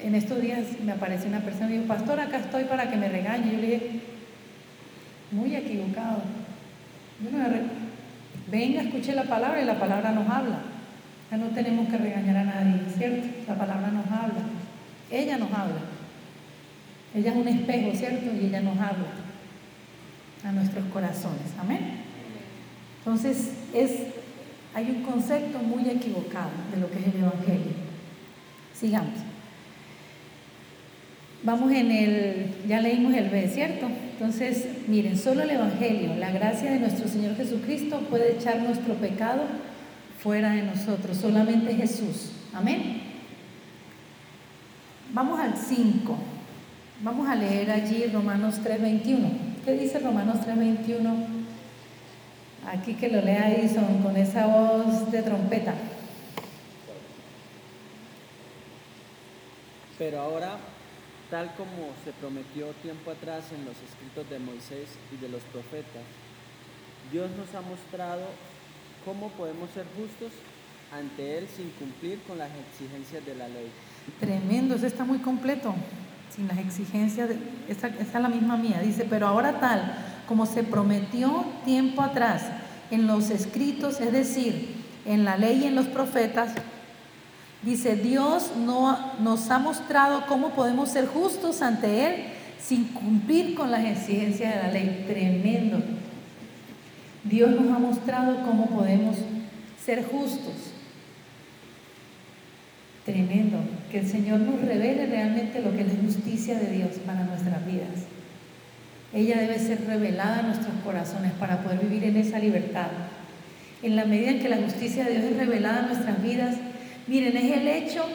[0.03, 3.09] en estos días me apareció una persona y dijo, pastor, acá estoy para que me
[3.09, 3.51] regañe.
[3.51, 3.91] Yo le dije,
[5.31, 6.21] muy equivocado.
[8.51, 10.59] Venga, escuche la palabra y la palabra nos habla.
[11.29, 13.27] Ya no tenemos que regañar a nadie, ¿cierto?
[13.47, 14.41] La palabra nos habla.
[15.11, 15.81] Ella nos habla.
[17.13, 18.31] Ella es un espejo, ¿cierto?
[18.33, 19.07] Y ella nos habla
[20.43, 21.53] a nuestros corazones.
[21.59, 21.99] Amén.
[22.99, 23.91] Entonces, es,
[24.73, 27.73] hay un concepto muy equivocado de lo que es el Evangelio.
[28.73, 29.28] Sigamos.
[31.43, 33.87] Vamos en el, ya leímos el B, ¿cierto?
[34.11, 39.43] Entonces, miren, solo el Evangelio, la gracia de nuestro Señor Jesucristo puede echar nuestro pecado
[40.21, 42.31] fuera de nosotros, solamente Jesús.
[42.53, 43.01] Amén.
[45.13, 46.17] Vamos al 5.
[47.01, 49.29] Vamos a leer allí Romanos 3:21.
[49.63, 51.25] ¿Qué dice Romanos 3:21?
[52.67, 55.73] Aquí que lo lea Edison con esa voz de trompeta.
[59.97, 60.57] Pero ahora
[61.29, 66.03] tal como se prometió tiempo atrás en los escritos de Moisés y de los profetas,
[67.11, 68.23] Dios nos ha mostrado
[69.05, 70.31] cómo podemos ser justos
[70.91, 73.69] ante Él sin cumplir con las exigencias de la ley.
[74.19, 75.75] Tremendo, eso está muy completo,
[76.35, 77.37] sin las exigencias, de,
[77.67, 79.93] esa, es la misma mía, dice, pero ahora tal
[80.27, 82.43] como se prometió tiempo atrás
[82.91, 86.53] en los escritos, es decir, en la ley y en los profetas,
[87.61, 92.15] Dice, Dios no, nos ha mostrado cómo podemos ser justos ante Él
[92.61, 95.05] sin cumplir con las exigencias de la ley.
[95.07, 95.81] Tremendo.
[97.23, 99.17] Dios nos ha mostrado cómo podemos
[99.83, 100.53] ser justos.
[103.05, 103.57] Tremendo,
[103.91, 107.65] que el Señor nos revele realmente lo que es la justicia de Dios para nuestras
[107.65, 108.05] vidas.
[109.13, 112.87] Ella debe ser revelada en nuestros corazones para poder vivir en esa libertad.
[113.81, 116.57] En la medida en que la justicia de Dios es revelada en nuestras vidas,
[117.09, 118.05] miren, es el hecho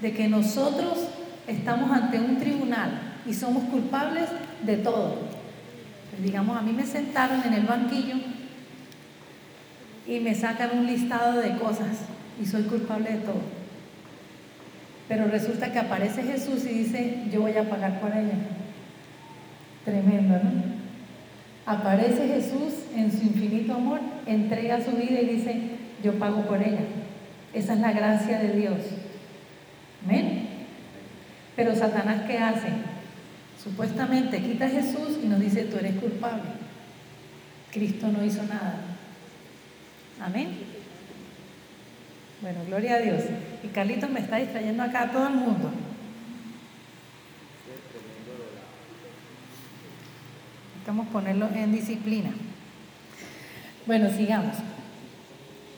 [0.00, 1.08] de que nosotros
[1.46, 4.28] estamos ante un tribunal y somos culpables
[4.64, 5.16] de todo.
[6.10, 8.14] Pues digamos, a mí me sentaron en el banquillo
[10.06, 11.98] y me sacan un listado de cosas
[12.40, 13.40] y soy culpable de todo.
[15.08, 18.34] Pero resulta que aparece Jesús y dice, yo voy a pagar por ella.
[19.84, 20.80] Tremendo, ¿no?
[21.66, 25.60] Aparece Jesús en su infinito amor, entrega su vida y dice,
[26.02, 26.84] yo pago por ella.
[27.52, 28.78] Esa es la gracia de Dios.
[30.04, 30.48] Amén.
[31.56, 32.68] Pero Satanás, ¿qué hace?
[33.62, 36.42] Supuestamente quita a Jesús y nos dice, tú eres culpable.
[37.70, 38.80] Cristo no hizo nada.
[40.20, 40.48] Amén.
[42.40, 43.22] Bueno, gloria a Dios.
[43.62, 45.70] Y Carlito me está distrayendo acá a todo el mundo.
[50.98, 52.30] A ponerlo en disciplina.
[53.86, 54.56] Bueno, sigamos.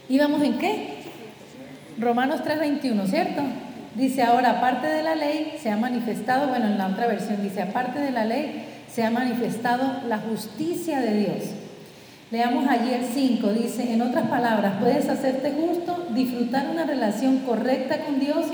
[0.08, 1.01] ¿Íbamos en qué?
[1.98, 3.42] Romanos 3:21, ¿cierto?
[3.94, 7.60] Dice ahora, aparte de la ley, se ha manifestado, bueno, en la otra versión dice,
[7.60, 11.50] aparte de la ley, se ha manifestado la justicia de Dios.
[12.30, 17.98] Leamos allí el 5, dice, en otras palabras, puedes hacerte justo, disfrutar una relación correcta
[18.06, 18.46] con Dios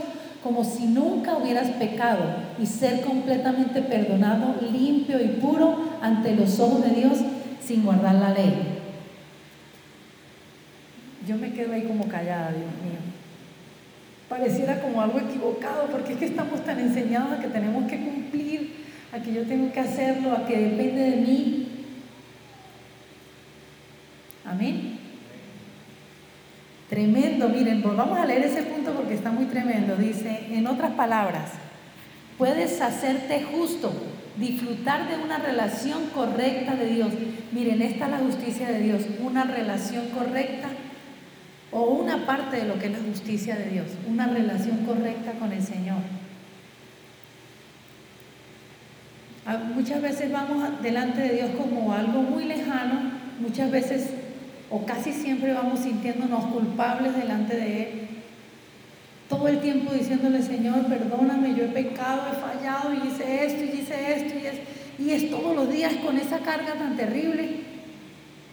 [0.43, 2.25] como si nunca hubieras pecado
[2.61, 7.19] y ser completamente perdonado, limpio y puro ante los ojos de Dios
[7.65, 8.55] sin guardar la ley.
[11.29, 13.18] Yo me quedo ahí como callada, Dios mío
[14.29, 18.85] pareciera como algo equivocado, porque es que estamos tan enseñados a que tenemos que cumplir,
[19.13, 21.69] a que yo tengo que hacerlo, a que depende de mí.
[24.45, 24.99] Amén.
[26.89, 29.97] Tremendo, miren, volvamos a leer ese punto porque está muy tremendo.
[29.97, 31.51] Dice, en otras palabras,
[32.39, 33.93] puedes hacerte justo,
[34.39, 37.09] disfrutar de una relación correcta de Dios.
[37.53, 40.69] Miren, esta es la justicia de Dios, una relación correcta
[41.71, 45.53] o una parte de lo que es la justicia de Dios, una relación correcta con
[45.53, 45.99] el Señor.
[49.47, 54.11] Ah, muchas veces vamos delante de Dios como algo muy lejano, muchas veces
[54.71, 58.09] o casi siempre vamos sintiéndonos culpables delante de Él.
[59.29, 63.81] Todo el tiempo diciéndole, Señor, perdóname, yo he pecado, he fallado y hice esto y
[63.81, 64.61] hice esto y es,
[64.99, 67.61] y es todos los días con esa carga tan terrible.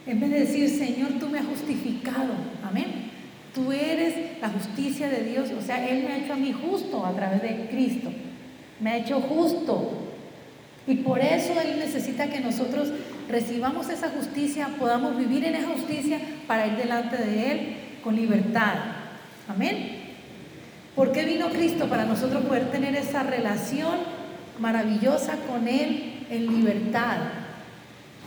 [0.06, 2.32] En vez de decir, Señor, tú me has justificado.
[2.62, 3.05] Amén.
[3.56, 5.48] Tú eres la justicia de Dios.
[5.58, 8.10] O sea, Él me ha hecho a mí justo a través de Cristo.
[8.80, 9.92] Me ha hecho justo.
[10.86, 12.90] Y por eso Él necesita que nosotros
[13.30, 18.74] recibamos esa justicia, podamos vivir en esa justicia para ir delante de Él con libertad.
[19.48, 20.02] Amén.
[20.94, 21.88] ¿Por qué vino Cristo?
[21.88, 24.00] Para nosotros poder tener esa relación
[24.58, 27.16] maravillosa con Él en libertad.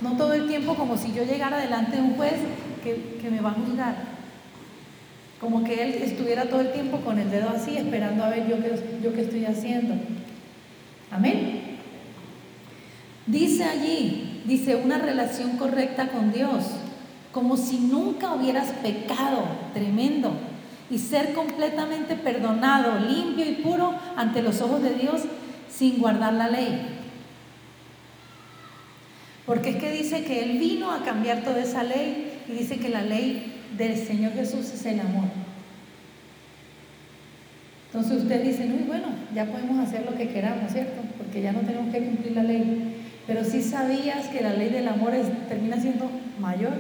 [0.02, 2.34] No todo el tiempo como si yo llegara delante de un juez
[2.84, 4.19] que, que me va a juzgar.
[5.40, 8.58] Como que él estuviera todo el tiempo con el dedo así, esperando a ver yo
[8.62, 9.96] qué, yo qué estoy haciendo.
[11.12, 11.78] Amén.
[13.26, 16.66] Dice allí, dice una relación correcta con Dios,
[17.32, 20.34] como si nunca hubieras pecado, tremendo,
[20.90, 25.22] y ser completamente perdonado, limpio y puro ante los ojos de Dios
[25.70, 26.96] sin guardar la ley.
[29.46, 32.90] Porque es que dice que Él vino a cambiar toda esa ley y dice que
[32.90, 35.26] la ley del Señor Jesús es el amor.
[37.88, 41.02] Entonces usted dice, muy bueno, ya podemos hacer lo que queramos, ¿cierto?
[41.18, 42.96] Porque ya no tenemos que cumplir la ley.
[43.26, 45.14] Pero si sabías que la ley del amor
[45.48, 46.74] termina siendo mayor.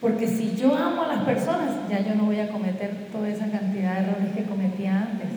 [0.00, 3.48] Porque si yo amo a las personas, ya yo no voy a cometer toda esa
[3.48, 5.28] cantidad de errores que cometía antes.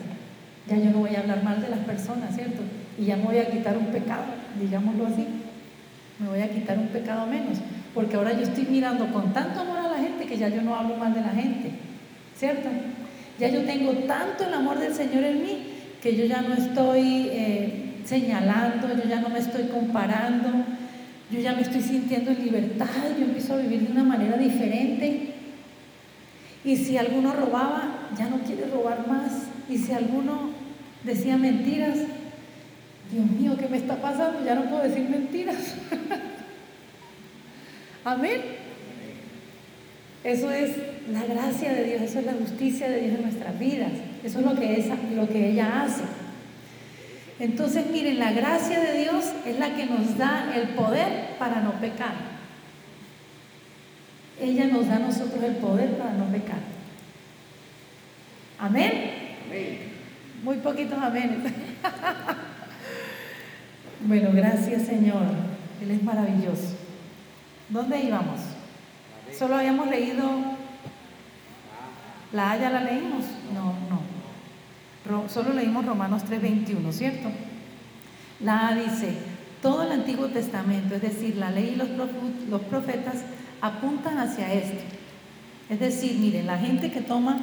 [0.68, 2.62] Ya yo no voy a hablar mal de las personas, ¿cierto?
[2.98, 4.24] Y ya me voy a quitar un pecado,
[4.60, 5.26] digámoslo así.
[6.18, 7.58] Me voy a quitar un pecado menos
[7.96, 10.76] porque ahora yo estoy mirando con tanto amor a la gente que ya yo no
[10.76, 11.70] hablo mal de la gente,
[12.36, 12.68] ¿cierto?
[13.40, 15.66] Ya yo tengo tanto el amor del Señor en mí
[16.02, 20.50] que yo ya no estoy eh, señalando, yo ya no me estoy comparando,
[21.30, 25.32] yo ya me estoy sintiendo en libertad, yo empiezo a vivir de una manera diferente.
[26.66, 29.44] Y si alguno robaba, ya no quiere robar más.
[29.70, 30.50] Y si alguno
[31.02, 31.96] decía mentiras,
[33.10, 34.44] Dios mío, ¿qué me está pasando?
[34.44, 35.76] Ya no puedo decir mentiras.
[38.06, 38.40] Amén.
[40.22, 40.76] Eso es
[41.10, 43.90] la gracia de Dios, eso es la justicia de Dios en nuestras vidas.
[44.22, 46.02] Eso es lo que, es, lo que ella hace.
[47.40, 51.72] Entonces, miren, la gracia de Dios es la que nos da el poder para no
[51.80, 52.14] pecar.
[54.40, 56.60] ella nos da a nosotros el poder para no pecar.
[58.60, 58.92] Amén.
[59.48, 59.78] Amén.
[60.44, 61.42] Muy poquitos amén.
[64.06, 65.24] bueno, gracias Señor.
[65.82, 66.85] Él es maravilloso.
[67.68, 68.40] ¿Dónde íbamos?
[69.36, 70.56] Solo habíamos leído...
[72.32, 73.24] ¿La A ya la leímos?
[73.54, 75.28] No, no.
[75.28, 77.28] solo leímos Romanos 3:21, ¿cierto?
[78.40, 79.14] La A dice,
[79.62, 83.22] todo el Antiguo Testamento, es decir, la ley y los, profetas,
[83.60, 84.82] apuntan hacia esto.
[85.70, 87.38] Es decir, miren, la gente que toma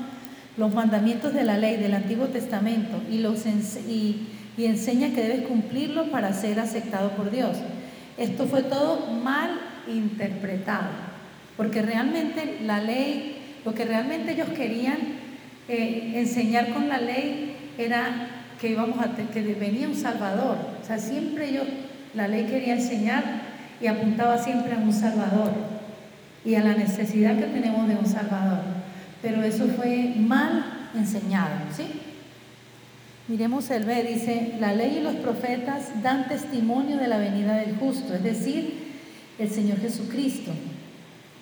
[0.57, 6.09] los mandamientos de la ley del Antiguo Testamento y, los y enseña que debes cumplirlos
[6.09, 7.57] para ser aceptado por Dios.
[8.17, 10.89] Esto fue todo mal interpretado,
[11.57, 14.97] porque realmente la ley, lo que realmente ellos querían
[15.67, 18.27] eh, enseñar con la ley era
[18.59, 20.57] que íbamos a que venía un Salvador.
[20.81, 21.67] O sea, siempre ellos,
[22.13, 23.23] la ley quería enseñar
[23.81, 25.51] y apuntaba siempre a un Salvador
[26.45, 28.59] y a la necesidad que tenemos de un Salvador.
[29.21, 31.85] Pero eso fue mal enseñado, ¿sí?
[33.27, 37.77] Miremos el B, dice, la ley y los profetas dan testimonio de la venida del
[37.77, 38.82] justo, es decir,
[39.39, 40.51] el Señor Jesucristo,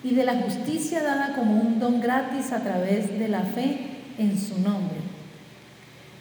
[0.04, 3.78] y de la justicia dada como un don gratis a través de la fe
[4.18, 4.96] en su nombre.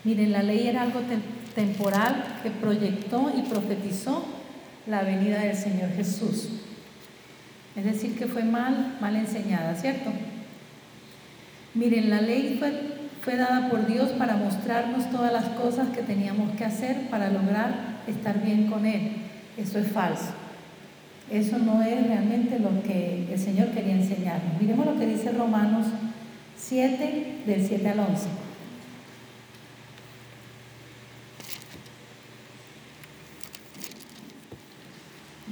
[0.03, 1.01] Miren, la ley era algo
[1.55, 4.25] temporal que proyectó y profetizó
[4.87, 6.49] la venida del Señor Jesús.
[7.75, 10.11] Es decir, que fue mal, mal enseñada, ¿cierto?
[11.73, 12.73] Miren, la ley fue,
[13.21, 18.01] fue dada por Dios para mostrarnos todas las cosas que teníamos que hacer para lograr
[18.07, 19.13] estar bien con Él.
[19.57, 20.33] Eso es falso.
[21.31, 24.59] Eso no es realmente lo que el Señor quería enseñarnos.
[24.59, 25.87] Miremos lo que dice Romanos
[26.57, 28.27] 7, del 7 al 11.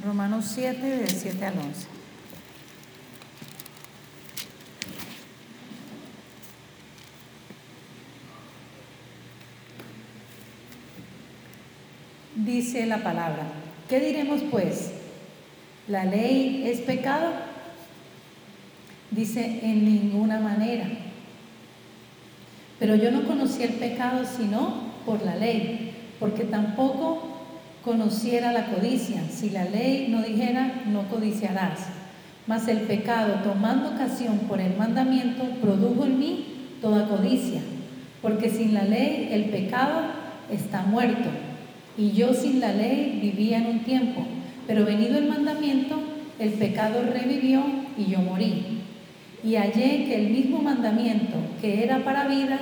[0.04, 2.00] Romanos 7, del 7 al 11.
[12.50, 13.44] dice la palabra.
[13.88, 14.99] ¿Qué diremos pues?
[15.90, 17.32] ¿La ley es pecado?
[19.10, 20.86] Dice, en ninguna manera.
[22.78, 27.24] Pero yo no conocí el pecado sino por la ley, porque tampoco
[27.84, 29.24] conociera la codicia.
[29.32, 31.80] Si la ley no dijera, no codiciarás.
[32.46, 36.46] Mas el pecado, tomando ocasión por el mandamiento, produjo en mí
[36.82, 37.62] toda codicia,
[38.22, 40.02] porque sin la ley el pecado
[40.52, 41.30] está muerto.
[41.98, 44.24] Y yo sin la ley vivía en un tiempo,
[44.70, 46.00] pero venido el mandamiento,
[46.38, 47.64] el pecado revivió
[47.98, 48.84] y yo morí.
[49.44, 52.60] Y hallé que el mismo mandamiento que era para vida,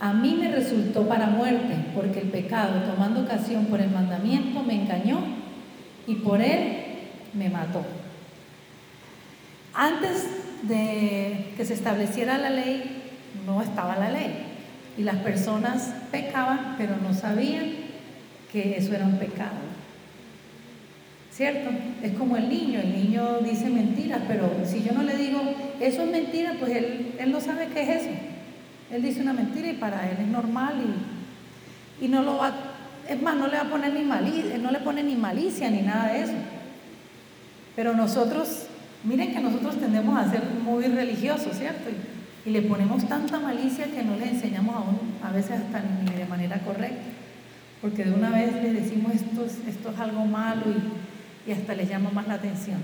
[0.00, 4.74] a mí me resultó para muerte, porque el pecado, tomando ocasión por el mandamiento, me
[4.74, 5.20] engañó
[6.08, 6.78] y por él
[7.34, 7.84] me mató.
[9.74, 10.26] Antes
[10.64, 13.00] de que se estableciera la ley,
[13.46, 14.46] no estaba la ley.
[14.98, 17.66] Y las personas pecaban, pero no sabían
[18.50, 19.71] que eso era un pecado.
[21.32, 21.70] ¿Cierto?
[22.02, 25.40] Es como el niño, el niño dice mentiras, pero si yo no le digo,
[25.80, 28.10] eso es mentira, pues él, él no sabe qué es eso.
[28.90, 30.74] Él dice una mentira y para él es normal
[32.00, 32.52] y, y no lo va,
[33.08, 35.80] es más, no le va a poner ni malicia, no le pone ni malicia ni
[35.80, 36.34] nada de eso.
[37.74, 38.66] Pero nosotros,
[39.02, 41.88] miren que nosotros tendemos a ser muy religiosos, ¿cierto?
[41.90, 46.26] Y, le ponemos tanta malicia que no le enseñamos aún, a veces hasta ni de
[46.26, 47.00] manera correcta
[47.82, 51.01] porque de una vez les decimos esto es, esto es algo malo y,
[51.46, 52.78] y hasta les llama más la atención.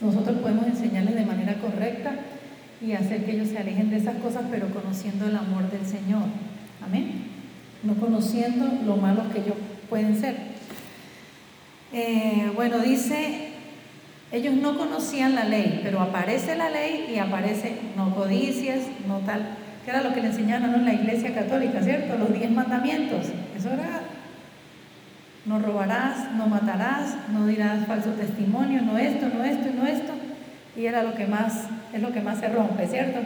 [0.00, 2.12] Nosotros podemos enseñarles de manera correcta
[2.80, 6.24] y hacer que ellos se alejen de esas cosas, pero conociendo el amor del Señor.
[6.84, 7.24] Amén.
[7.82, 9.56] No conociendo lo malos que ellos
[9.88, 10.36] pueden ser.
[11.92, 13.48] Eh, bueno, dice,
[14.30, 19.56] ellos no conocían la ley, pero aparece la ley y aparece no codicias, no tal
[19.88, 22.18] era lo que le enseñaban en la iglesia católica, ¿cierto?
[22.18, 23.26] Los diez mandamientos.
[23.56, 24.02] Eso era,
[25.48, 30.12] no robarás, no matarás, no dirás falso testimonio, no esto, no esto no esto.
[30.76, 33.20] Y era lo que más, es lo que más se rompe, ¿cierto?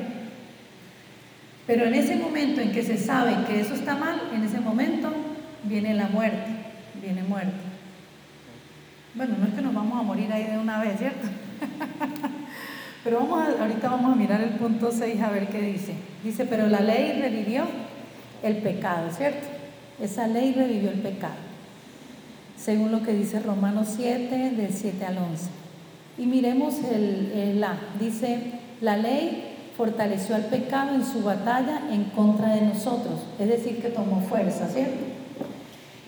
[1.66, 5.12] Pero en ese momento en que se sabe que eso está mal, en ese momento
[5.64, 6.50] viene la muerte,
[7.02, 7.52] viene muerte.
[9.14, 11.26] Bueno, no es que nos vamos a morir ahí de una vez, ¿cierto?
[13.04, 15.94] Pero vamos ahorita vamos a mirar el punto 6 a ver qué dice.
[16.22, 17.64] Dice, pero la ley revivió
[18.44, 19.44] el pecado, ¿cierto?
[20.00, 21.51] Esa ley revivió el pecado.
[22.62, 25.46] Según lo que dice Romanos 7, del 7 al 11.
[26.18, 27.76] Y miremos el, el la.
[27.98, 28.38] Dice,
[28.80, 33.20] la ley fortaleció al pecado en su batalla en contra de nosotros.
[33.40, 35.04] Es decir, que tomó fuerza, ¿cierto?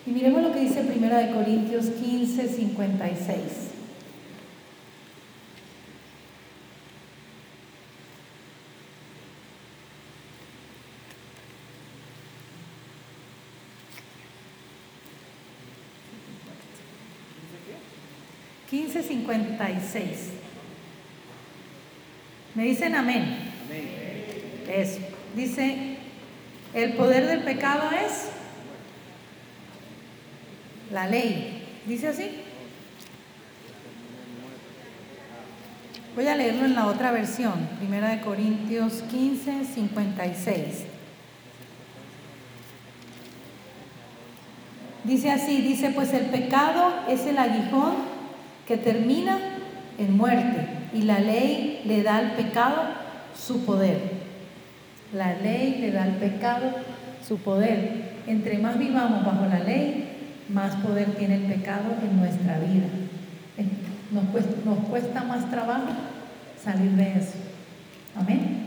[0.05, 3.64] Y miremos lo que dice 1 Corintios 15, 56.
[19.27, 20.31] 1556.
[22.55, 23.37] Me dicen amén.
[24.69, 24.99] Eso.
[25.35, 25.97] Dice,
[26.73, 28.29] el poder del pecado es
[30.91, 31.63] la ley.
[31.85, 32.31] ¿Dice así?
[36.15, 40.85] Voy a leerlo en la otra versión, Primera de Corintios 15, 56.
[45.03, 48.14] Dice así, dice, pues el pecado es el aguijón
[48.67, 49.37] que termina
[49.97, 52.83] en muerte y la ley le da al pecado
[53.35, 53.99] su poder.
[55.13, 56.71] La ley le da al pecado
[57.25, 58.15] su poder.
[58.27, 62.87] Entre más vivamos bajo la ley, más poder tiene el pecado en nuestra vida.
[64.11, 65.89] Nos cuesta, nos cuesta más trabajo
[66.63, 67.37] salir de eso.
[68.15, 68.65] Amén.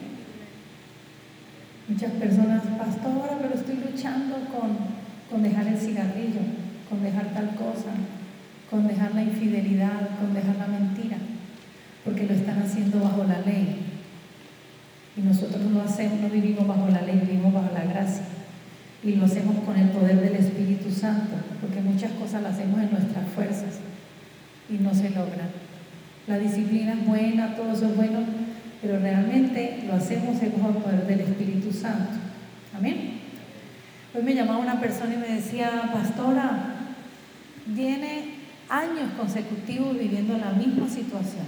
[1.89, 4.77] Muchas personas, pastora, pero estoy luchando con,
[5.31, 6.41] con dejar el cigarrillo,
[6.89, 7.91] con dejar tal cosa,
[8.71, 11.17] con dejar la infidelidad, con dejar la mentira,
[12.05, 13.85] porque lo están haciendo bajo la ley.
[15.17, 18.25] Y nosotros no hacemos, no vivimos bajo la ley, vivimos bajo la gracia.
[19.03, 22.91] Y lo hacemos con el poder del Espíritu Santo, porque muchas cosas las hacemos en
[22.91, 23.81] nuestras fuerzas
[24.69, 25.49] y no se logran.
[26.27, 28.21] La disciplina es buena, todo eso es bueno,
[28.83, 32.13] pero realmente lo hacemos bajo el poder del Espíritu Santo.
[32.77, 33.13] Amén.
[34.15, 36.75] Hoy me llamaba una persona y me decía, pastora,
[37.67, 38.38] viene
[38.69, 41.47] años consecutivos viviendo la misma situación.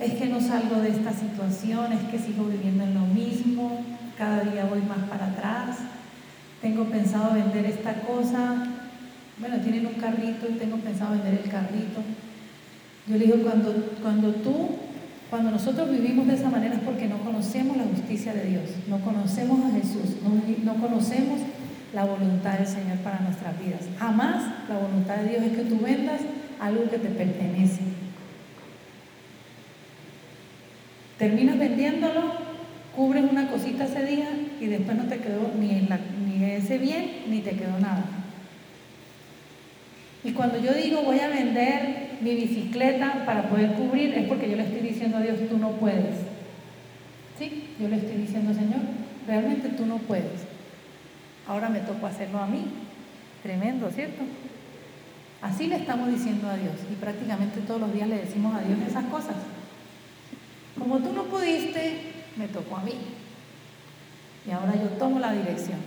[0.00, 3.80] Es que no salgo de esta situación, es que sigo viviendo en lo mismo,
[4.16, 5.78] cada día voy más para atrás,
[6.62, 8.64] tengo pensado vender esta cosa,
[9.38, 12.00] bueno, tienen un carrito y tengo pensado vender el carrito.
[13.06, 13.72] Yo le digo, cuando,
[14.02, 14.70] cuando tú,
[15.30, 18.98] cuando nosotros vivimos de esa manera es porque no conocemos la justicia de Dios, no
[19.00, 21.40] conocemos a Jesús, no, no conocemos
[21.92, 23.80] la voluntad del Señor para nuestras vidas.
[23.98, 26.20] Jamás la voluntad de Dios es que tú vendas
[26.60, 27.80] algo que te pertenece.
[31.18, 32.32] Terminas vendiéndolo,
[32.94, 34.28] cubres una cosita ese día
[34.60, 35.88] y después no te quedó ni,
[36.26, 38.04] ni ese bien ni te quedó nada.
[40.24, 44.56] Y cuando yo digo voy a vender mi bicicleta para poder cubrir, es porque yo
[44.56, 46.16] le estoy diciendo a Dios, tú no puedes.
[47.38, 47.68] ¿Sí?
[47.80, 48.80] Yo le estoy diciendo, Señor,
[49.26, 50.47] realmente tú no puedes.
[51.48, 52.64] Ahora me tocó hacerlo a mí.
[53.42, 54.22] Tremendo, ¿cierto?
[55.40, 58.78] Así le estamos diciendo a Dios y prácticamente todos los días le decimos a Dios
[58.86, 59.36] esas cosas.
[60.78, 62.94] Como tú no pudiste, me tocó a mí.
[64.46, 65.78] Y ahora yo tomo la dirección.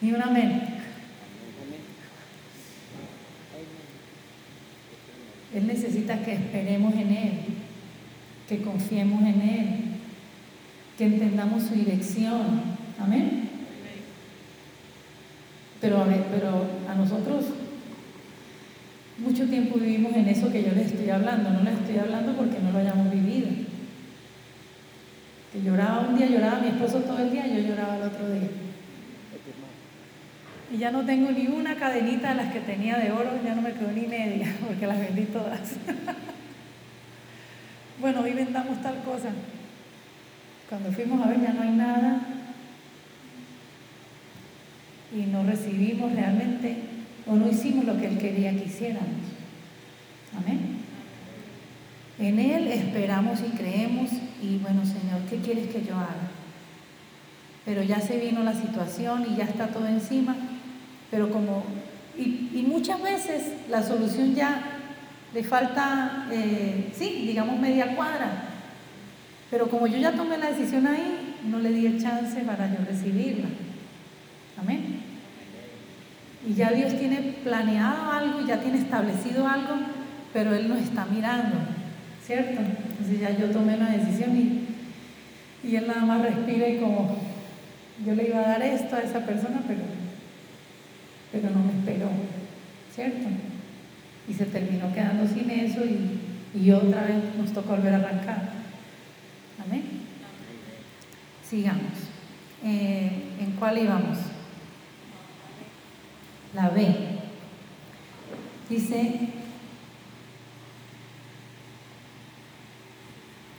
[0.00, 0.78] Y un amén.
[5.54, 7.32] Él necesita que esperemos en Él,
[8.48, 9.91] que confiemos en Él,
[10.96, 12.62] que entendamos su dirección.
[13.00, 13.48] Amén.
[15.80, 17.46] Pero a, pero a nosotros
[19.18, 21.50] mucho tiempo vivimos en eso que yo les estoy hablando.
[21.50, 23.48] No les estoy hablando porque no lo hayamos vivido.
[25.52, 28.48] Que lloraba un día, lloraba mi esposo todo el día, yo lloraba el otro día.
[30.72, 33.60] Y ya no tengo ni una cadenita de las que tenía de oro, ya no
[33.60, 35.60] me quedó ni media, porque las vendí todas.
[38.00, 39.28] bueno, hoy vendamos tal cosa.
[40.72, 42.20] Cuando fuimos a ver ya no hay nada.
[45.14, 46.76] Y no recibimos realmente,
[47.26, 49.10] o no hicimos lo que Él quería que hiciéramos.
[50.34, 50.78] Amén.
[52.18, 54.10] En Él esperamos y creemos
[54.42, 56.30] y bueno, Señor, ¿qué quieres que yo haga?
[57.66, 60.34] Pero ya se vino la situación y ya está todo encima
[61.12, 61.62] pero como,
[62.16, 64.62] y, muchas veces la solución ya
[65.34, 68.51] le falta, eh, sí, digamos media cuadra,
[69.52, 72.78] pero como yo ya tomé la decisión ahí, no le di el chance para yo
[72.88, 73.48] recibirla.
[74.58, 75.02] Amén.
[76.48, 79.74] Y ya Dios tiene planeado algo, ya tiene establecido algo,
[80.32, 81.56] pero Él nos está mirando,
[82.26, 82.62] ¿cierto?
[82.62, 84.66] Entonces ya yo tomé la decisión y,
[85.68, 87.18] y Él nada más respira y como
[88.06, 89.82] yo le iba a dar esto a esa persona, pero
[91.32, 92.10] pero no me esperó,
[92.94, 93.26] ¿cierto?
[94.28, 98.61] Y se terminó quedando sin eso y, otra vez nos tocó volver a arrancar.
[99.58, 99.82] Amén.
[101.48, 101.92] Sigamos.
[102.64, 104.18] Eh, ¿En cuál íbamos?
[106.54, 106.94] La B.
[108.68, 109.28] Dice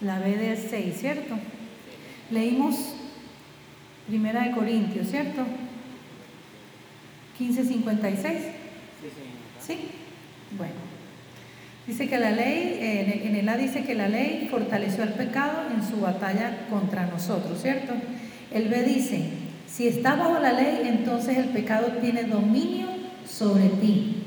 [0.01, 1.35] la B del 6, ¿cierto?
[2.29, 2.75] Leímos
[4.07, 5.45] Primera de Corintios, ¿cierto?
[7.39, 8.37] 1556.
[9.59, 9.77] Sí.
[10.57, 10.92] Bueno.
[11.86, 12.79] Dice que la ley,
[13.25, 17.61] en el A dice que la ley fortaleció el pecado en su batalla contra nosotros,
[17.61, 17.93] ¿cierto?
[18.51, 19.29] El B dice,
[19.67, 22.88] si estás bajo la ley, entonces el pecado tiene dominio
[23.27, 24.23] sobre ti.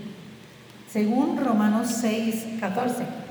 [0.91, 3.26] según Romanos 6, 14.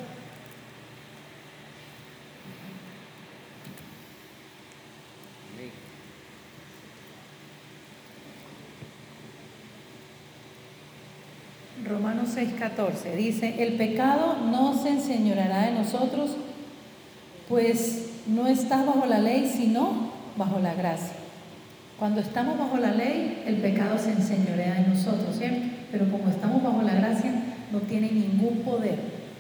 [12.26, 16.32] Romanos 6:14 dice, el pecado no se enseñoreará de nosotros,
[17.48, 21.14] pues no estás bajo la ley, sino bajo la gracia.
[22.00, 25.68] Cuando estamos bajo la ley, el pecado se enseñorea de nosotros, ¿cierto?
[25.92, 27.32] Pero como estamos bajo la gracia,
[27.72, 28.98] no tiene ningún poder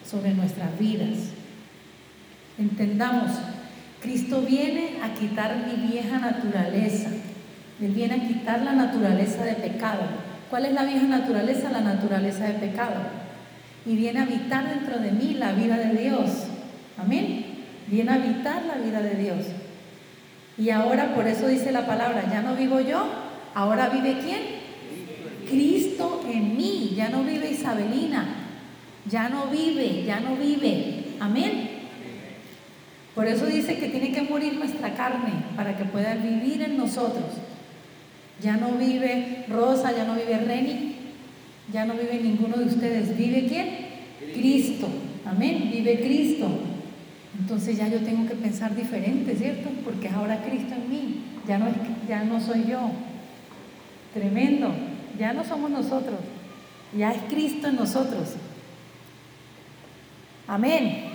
[0.09, 1.31] sobre nuestras vidas.
[2.57, 3.31] Entendamos,
[4.01, 7.09] Cristo viene a quitar mi vieja naturaleza.
[7.81, 10.24] Él viene a quitar la naturaleza de pecado.
[10.55, 11.69] ¿Cuál es la vieja naturaleza?
[11.69, 12.95] La naturaleza de pecado.
[13.85, 16.29] Y viene a habitar dentro de mí la vida de Dios.
[16.97, 17.45] Amén.
[17.87, 19.47] Viene a habitar la vida de Dios.
[20.57, 23.05] Y ahora por eso dice la palabra, ya no vivo yo,
[23.53, 24.43] ahora vive quién?
[25.45, 28.25] Cristo en mí, ya no vive Isabelina,
[29.11, 31.15] ya no vive, ya no vive.
[31.19, 31.69] Amén.
[33.13, 37.25] Por eso dice que tiene que morir nuestra carne para que pueda vivir en nosotros.
[38.41, 40.95] Ya no vive Rosa, ya no vive Reni,
[41.71, 43.17] ya no vive ninguno de ustedes.
[43.17, 43.69] ¿Vive quién?
[44.33, 44.87] Cristo.
[45.25, 45.69] Amén.
[45.71, 46.47] Vive Cristo.
[47.39, 49.69] Entonces ya yo tengo que pensar diferente, ¿cierto?
[49.83, 51.21] Porque es ahora Cristo en mí.
[51.47, 51.75] Ya no, es,
[52.07, 52.91] ya no soy yo.
[54.13, 54.73] Tremendo.
[55.19, 56.19] Ya no somos nosotros.
[56.97, 58.35] Ya es Cristo en nosotros.
[60.47, 61.05] Amén.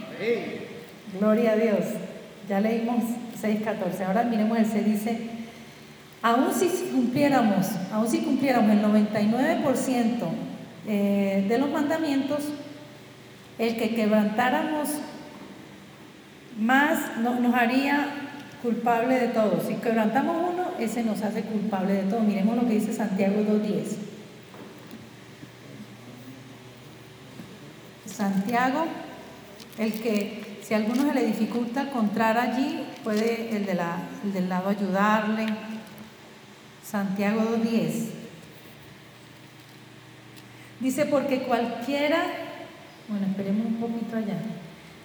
[1.19, 1.85] Gloria a Dios.
[2.49, 3.05] Ya leímos
[3.41, 4.07] 6.14.
[4.07, 5.21] Ahora miremos el se dice,
[6.23, 10.05] aún si cumpliéramos, aún si el 99%
[10.87, 12.45] eh, de los mandamientos,
[13.59, 14.89] el que quebrantáramos
[16.59, 18.09] más nos haría
[18.63, 19.63] culpable de todo.
[19.67, 22.21] Si quebrantamos uno, ese nos hace culpable de todo.
[22.21, 24.11] Miremos lo que dice Santiago 2.10.
[28.07, 28.85] Santiago,
[29.79, 33.67] el que si a alguno se le dificulta encontrar allí, puede el
[34.33, 35.47] del lado ayudarle.
[36.91, 38.07] Santiago 2.10.
[40.81, 42.25] Dice, porque cualquiera,
[43.09, 44.39] bueno, esperemos un poquito allá.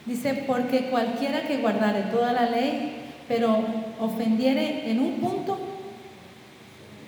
[0.06, 3.64] Dice, porque cualquiera que guardare toda la ley, pero
[4.00, 5.60] ofendiere en un punto,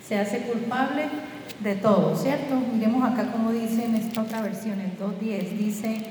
[0.06, 1.06] se hace culpable
[1.60, 2.54] de todo, ¿cierto?
[2.72, 6.02] Miremos acá como dice en esta otra versión, el 2.10, dice,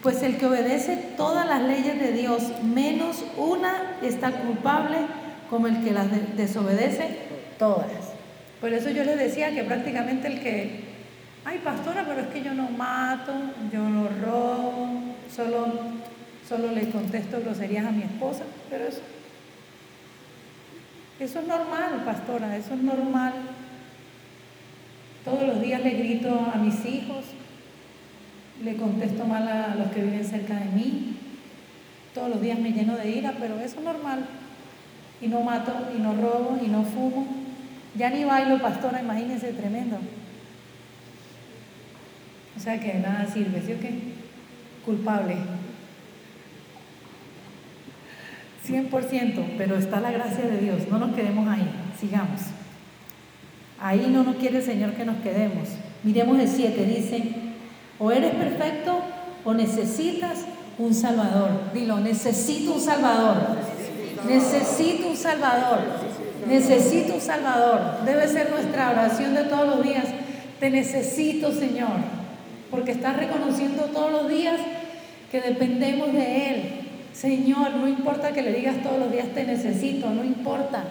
[0.00, 4.98] pues el que obedece todas las leyes de Dios, menos una, está culpable
[5.48, 7.29] como el que las desobedece
[7.60, 8.14] todas.
[8.60, 10.80] Por eso yo les decía que prácticamente el que,
[11.44, 13.32] ay pastora, pero es que yo no mato,
[13.72, 15.00] yo no robo,
[15.32, 15.68] solo,
[16.48, 19.02] solo le contesto groserías a mi esposa, pero eso,
[21.20, 23.34] eso es normal, pastora, eso es normal.
[25.24, 27.26] Todos los días le grito a mis hijos,
[28.64, 31.16] le contesto mal a los que viven cerca de mí,
[32.14, 34.24] todos los días me lleno de ira, pero eso es normal.
[35.20, 37.39] Y no mato, y no robo, y no fumo.
[37.96, 39.98] Ya ni bailo, pastora, imagínense, tremendo.
[42.56, 43.94] O sea que nada sirve, ¿sí o qué?
[44.84, 45.36] Culpable.
[48.66, 51.68] 100%, pero está la gracia de Dios, no nos quedemos ahí,
[51.98, 52.40] sigamos.
[53.80, 55.68] Ahí no nos quiere el Señor que nos quedemos.
[56.02, 57.34] Miremos el 7, dice,
[57.98, 59.00] o eres perfecto
[59.44, 60.44] o necesitas
[60.78, 61.72] un Salvador.
[61.72, 63.36] Dilo, necesito un Salvador.
[64.26, 66.09] Necesito un Salvador.
[66.46, 68.04] Necesito un Salvador.
[68.04, 70.04] Debe ser nuestra oración de todos los días.
[70.58, 72.20] Te necesito, Señor.
[72.70, 74.60] Porque estás reconociendo todos los días
[75.30, 76.80] que dependemos de Él.
[77.12, 80.84] Señor, no importa que le digas todos los días te necesito, no importa.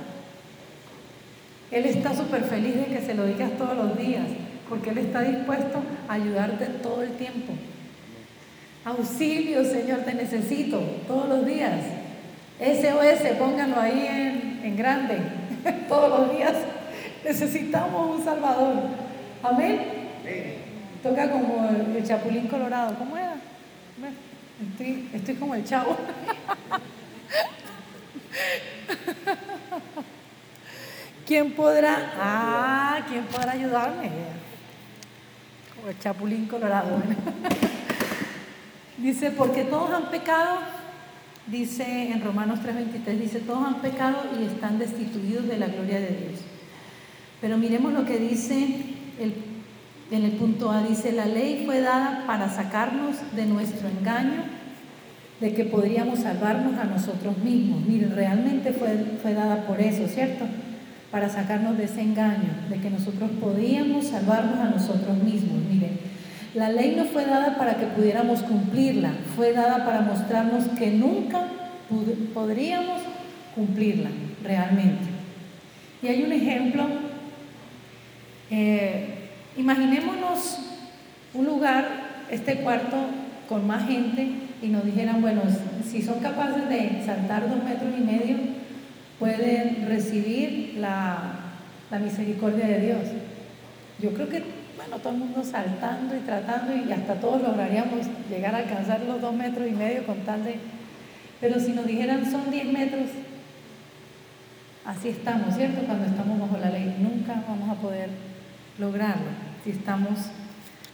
[1.72, 4.26] Él está súper feliz de que se lo digas todos los días,
[4.68, 7.54] porque Él está dispuesto a ayudarte todo el tiempo.
[8.86, 11.80] Auxilio, Señor, te necesito todos los días.
[12.60, 15.18] SOS, pónganlo ahí en, en grande.
[15.88, 16.54] todos los días
[17.24, 18.76] necesitamos un Salvador.
[19.44, 20.00] Amén.
[21.02, 22.94] Toca como el, chapulín colorado.
[22.96, 23.36] ¿Cómo era?
[24.72, 25.96] Estoy, estoy como el chavo.
[31.26, 32.12] ¿Quién podrá?
[32.20, 34.10] Ah, ¿quién podrá ayudarme?
[35.76, 36.90] Como el chapulín colorado.
[38.98, 40.60] dice, porque todos han pecado,
[41.52, 46.08] dice en Romanos 3:23, dice, todos han pecado y están destituidos de la gloria de
[46.08, 46.42] Dios.
[47.42, 48.56] Pero miremos lo que dice
[49.20, 49.34] el,
[50.12, 54.44] en el punto A, dice, la ley fue dada para sacarnos de nuestro engaño,
[55.40, 57.86] de que podríamos salvarnos a nosotros mismos.
[57.86, 60.46] Miren, realmente fue, fue dada por eso, ¿cierto?
[61.12, 65.64] para sacarnos de ese engaño, de que nosotros podíamos salvarnos a nosotros mismos.
[65.70, 66.00] Miren,
[66.54, 71.44] La ley no fue dada para que pudiéramos cumplirla, fue dada para mostrarnos que nunca
[72.34, 73.02] podríamos
[73.54, 74.10] cumplirla
[74.44, 75.06] realmente.
[76.02, 76.88] Y hay un ejemplo,
[78.50, 80.60] eh, imaginémonos
[81.34, 81.86] un lugar,
[82.32, 82.98] este cuarto
[83.48, 84.30] con más gente
[84.62, 85.42] y nos dijeran, bueno,
[85.90, 88.38] si son capaces de saltar dos metros y medio,
[89.20, 91.18] pueden recibir la,
[91.92, 93.00] la misericordia de Dios.
[94.00, 94.44] Yo creo que,
[94.80, 99.20] bueno, todo el mundo saltando y tratando y hasta todos lograríamos llegar a alcanzar los
[99.20, 100.56] dos metros y medio con tal de...
[101.42, 103.10] Pero si nos dijeran son diez metros,
[104.86, 105.82] así estamos, ¿cierto?
[105.82, 108.10] Cuando estamos bajo la ley, nunca vamos a poder
[108.78, 109.32] lograrlo
[109.66, 110.18] si estamos,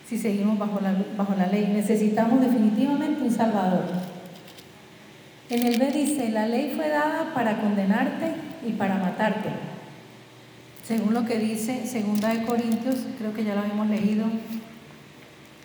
[0.08, 1.70] si seguimos bajo la, bajo la ley.
[1.72, 3.86] Necesitamos definitivamente un Salvador.
[5.52, 8.34] En el B dice, la ley fue dada para condenarte
[8.68, 9.50] y para matarte.
[10.88, 14.26] Según lo que dice Segunda de Corintios, creo que ya lo habíamos leído.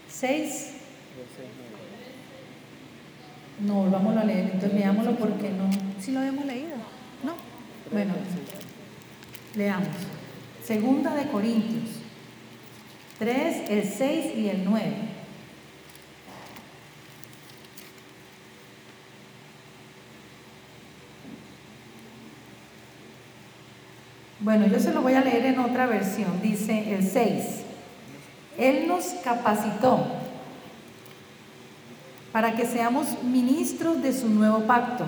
[0.08, 0.72] 6.
[3.60, 5.68] No, volvamos a leer, entonces leámoslo porque no.
[6.00, 6.76] ¿Sí lo habíamos leído?
[7.22, 7.34] No.
[7.92, 8.14] Bueno,
[9.54, 9.88] leamos.
[10.64, 12.00] Segunda de Corintios
[13.18, 14.86] 3, el 6 y el 9.
[24.43, 26.41] Bueno, yo se lo voy a leer en otra versión.
[26.43, 27.45] Dice el 6.
[28.59, 30.07] Él nos capacitó
[32.32, 35.05] para que seamos ministros de su nuevo pacto.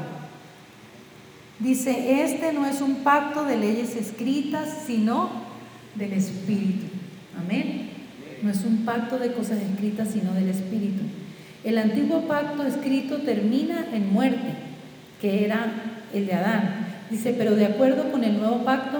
[1.58, 5.30] Dice, este no es un pacto de leyes escritas, sino
[5.94, 6.86] del Espíritu.
[7.38, 7.90] Amén.
[8.42, 11.04] No es un pacto de cosas escritas, sino del Espíritu.
[11.64, 14.54] El antiguo pacto escrito termina en muerte,
[15.20, 15.72] que era
[16.12, 16.86] el de Adán.
[17.10, 18.98] Dice, pero de acuerdo con el nuevo pacto,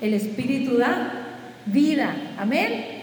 [0.00, 1.12] el Espíritu da
[1.66, 2.14] vida.
[2.38, 2.96] Amén.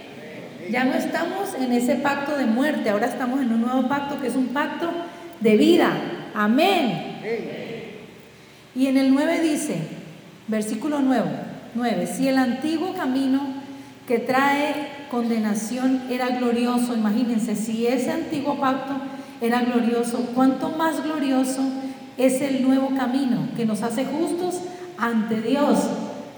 [0.72, 4.28] Ya no estamos en ese pacto de muerte, ahora estamos en un nuevo pacto que
[4.28, 4.90] es un pacto
[5.40, 5.92] de vida.
[6.34, 7.20] Amén.
[8.76, 9.78] Y en el 9 dice,
[10.48, 11.26] versículo 9,
[11.76, 13.42] 9, si el antiguo camino
[14.08, 18.94] que trae condenación era glorioso, imagínense, si ese antiguo pacto
[19.42, 21.62] era glorioso, ¿cuánto más glorioso
[22.18, 24.62] es el nuevo camino que nos hace justos
[24.98, 25.78] ante Dios?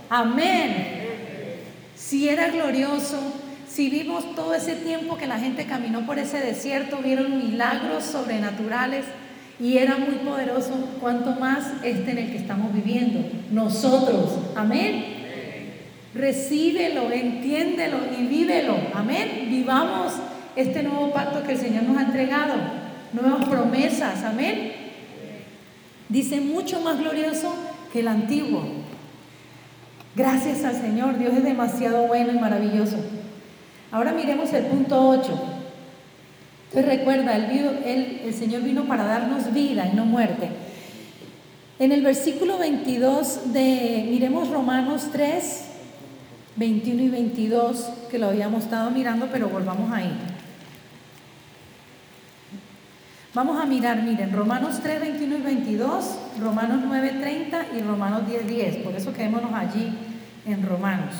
[0.09, 1.05] Amén.
[1.95, 3.19] Si era glorioso,
[3.67, 9.05] si vimos todo ese tiempo que la gente caminó por ese desierto, vieron milagros sobrenaturales
[9.59, 13.19] y era muy poderoso, cuanto más este en el que estamos viviendo,
[13.51, 14.39] nosotros.
[14.55, 15.05] Amén.
[16.13, 18.77] Recíbelo, entiéndelo y vívelo.
[18.93, 19.47] Amén.
[19.49, 20.13] Vivamos
[20.55, 22.53] este nuevo pacto que el Señor nos ha entregado,
[23.13, 24.23] nuevas promesas.
[24.23, 24.73] Amén.
[26.07, 27.53] Dice mucho más glorioso
[27.91, 28.84] que el antiguo.
[30.15, 32.95] Gracias al Señor, Dios es demasiado bueno y maravilloso.
[33.91, 35.23] Ahora miremos el punto 8.
[36.69, 40.49] Entonces recuerda, el, el Señor vino para darnos vida y no muerte.
[41.79, 45.65] En el versículo 22 de, miremos Romanos 3,
[46.55, 50.09] 21 y 22, que lo habíamos estado mirando, pero volvamos ahí.
[53.35, 56.05] Vamos a mirar, miren, Romanos 3, 21 y 22,
[56.39, 58.75] Romanos 9, 30 y Romanos 10, 10.
[58.77, 59.89] Por eso quedémonos allí
[60.45, 61.13] en Romanos.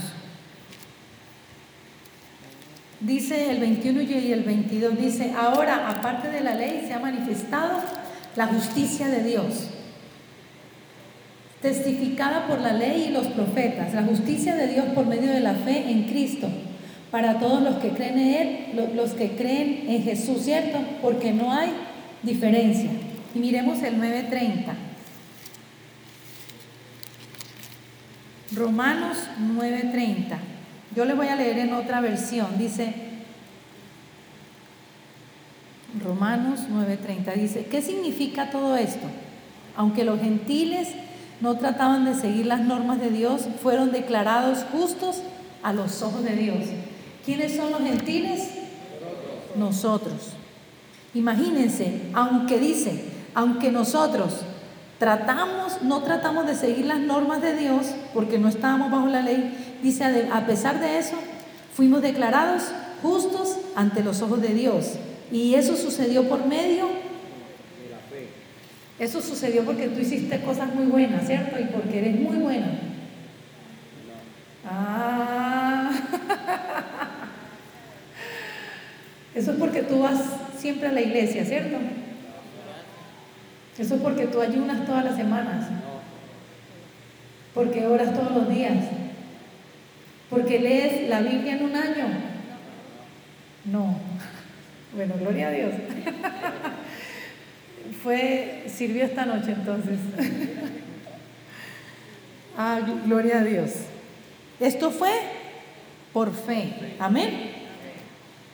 [3.01, 7.81] Dice el 21 y el 22, dice, ahora aparte de la ley se ha manifestado
[8.37, 9.67] la justicia de Dios,
[11.61, 15.55] testificada por la ley y los profetas, la justicia de Dios por medio de la
[15.55, 16.47] fe en Cristo,
[17.11, 20.79] para todos los que creen en Él, los que creen en Jesús, ¿cierto?
[21.01, 21.73] Porque no hay
[22.25, 22.89] diferencia.
[23.33, 24.73] Y miremos el 9.30.
[28.55, 30.37] Romanos 9:30.
[30.95, 32.57] Yo le voy a leer en otra versión.
[32.57, 32.93] Dice,
[36.03, 39.07] Romanos 9:30 dice, ¿qué significa todo esto?
[39.75, 40.89] Aunque los gentiles
[41.41, 45.21] no trataban de seguir las normas de Dios, fueron declarados justos
[45.61, 46.65] a los ojos de Dios.
[47.25, 48.51] ¿Quiénes son los gentiles?
[49.57, 50.31] Nosotros.
[51.15, 54.33] Imagínense, aunque dice, aunque nosotros
[54.99, 59.77] tratamos, no tratamos de seguir las normas de Dios porque no estábamos bajo la ley,
[59.81, 61.15] dice, a pesar de eso,
[61.73, 62.63] fuimos declarados
[63.01, 64.95] justos ante los ojos de Dios.
[65.31, 66.89] Y eso sucedió por medio.
[68.99, 71.57] Eso sucedió porque tú hiciste cosas muy buenas, ¿cierto?
[71.59, 72.79] Y porque eres muy buena.
[74.65, 75.91] Ah.
[79.35, 80.21] Eso es porque tú vas
[80.65, 81.77] siempre a la iglesia, ¿cierto?
[83.77, 85.67] Eso es porque tú ayunas todas las semanas.
[87.53, 88.73] Porque oras todos los días.
[90.27, 92.05] Porque lees la Biblia en un año.
[93.65, 93.99] No.
[94.95, 95.73] Bueno, gloria a Dios.
[98.01, 99.99] Fue, sirvió esta noche entonces.
[102.57, 103.71] ah, gloria a Dios.
[104.57, 105.11] Esto fue
[106.13, 106.95] por fe.
[106.97, 107.51] Amén.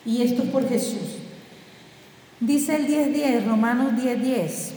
[0.03, 1.20] Y esto es por Jesús.
[2.41, 4.71] Dice el 10.10, Romanos 10.10.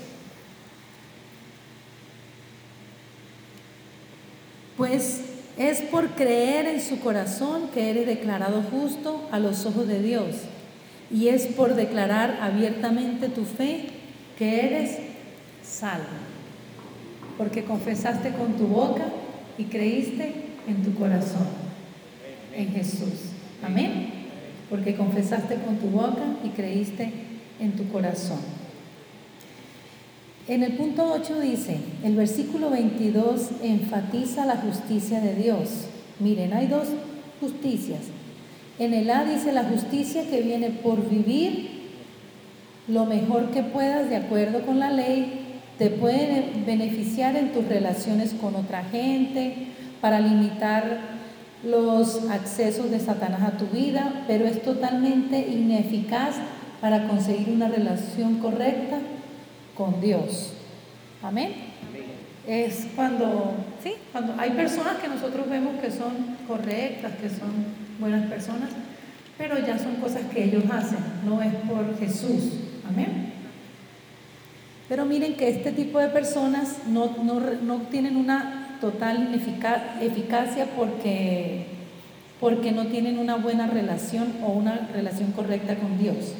[4.76, 5.22] Pues
[5.56, 10.36] es por creer en su corazón que eres declarado justo a los ojos de Dios.
[11.10, 13.86] Y es por declarar abiertamente tu fe
[14.38, 14.98] que eres
[15.62, 16.04] salvo.
[17.38, 19.06] Porque confesaste con tu boca
[19.56, 20.34] y creíste
[20.68, 21.46] en tu corazón,
[22.54, 23.32] en Jesús.
[23.64, 24.10] Amén.
[24.68, 27.33] Porque confesaste con tu boca y creíste en
[27.72, 28.38] tu corazón.
[30.46, 35.68] En el punto 8 dice, el versículo 22 enfatiza la justicia de Dios.
[36.20, 36.88] Miren, hay dos
[37.40, 38.00] justicias.
[38.78, 41.70] En el A dice la justicia que viene por vivir
[42.88, 48.34] lo mejor que puedas de acuerdo con la ley, te puede beneficiar en tus relaciones
[48.34, 49.68] con otra gente,
[50.04, 50.98] para limitar
[51.64, 56.34] los accesos de Satanás a tu vida, pero es totalmente ineficaz
[56.84, 58.98] para conseguir una relación correcta
[59.74, 60.52] con Dios.
[61.22, 61.54] Amén.
[62.46, 67.48] Es cuando, sí, cuando hay personas que nosotros vemos que son correctas, que son
[67.98, 68.68] buenas personas,
[69.38, 72.52] pero ya son cosas que ellos hacen, no es por Jesús.
[72.86, 73.32] Amén.
[74.86, 77.16] Pero miren que este tipo de personas no,
[77.62, 79.34] no tienen una total
[80.02, 81.64] eficacia porque,
[82.38, 86.34] porque no tienen una buena relación o una relación correcta con Dios.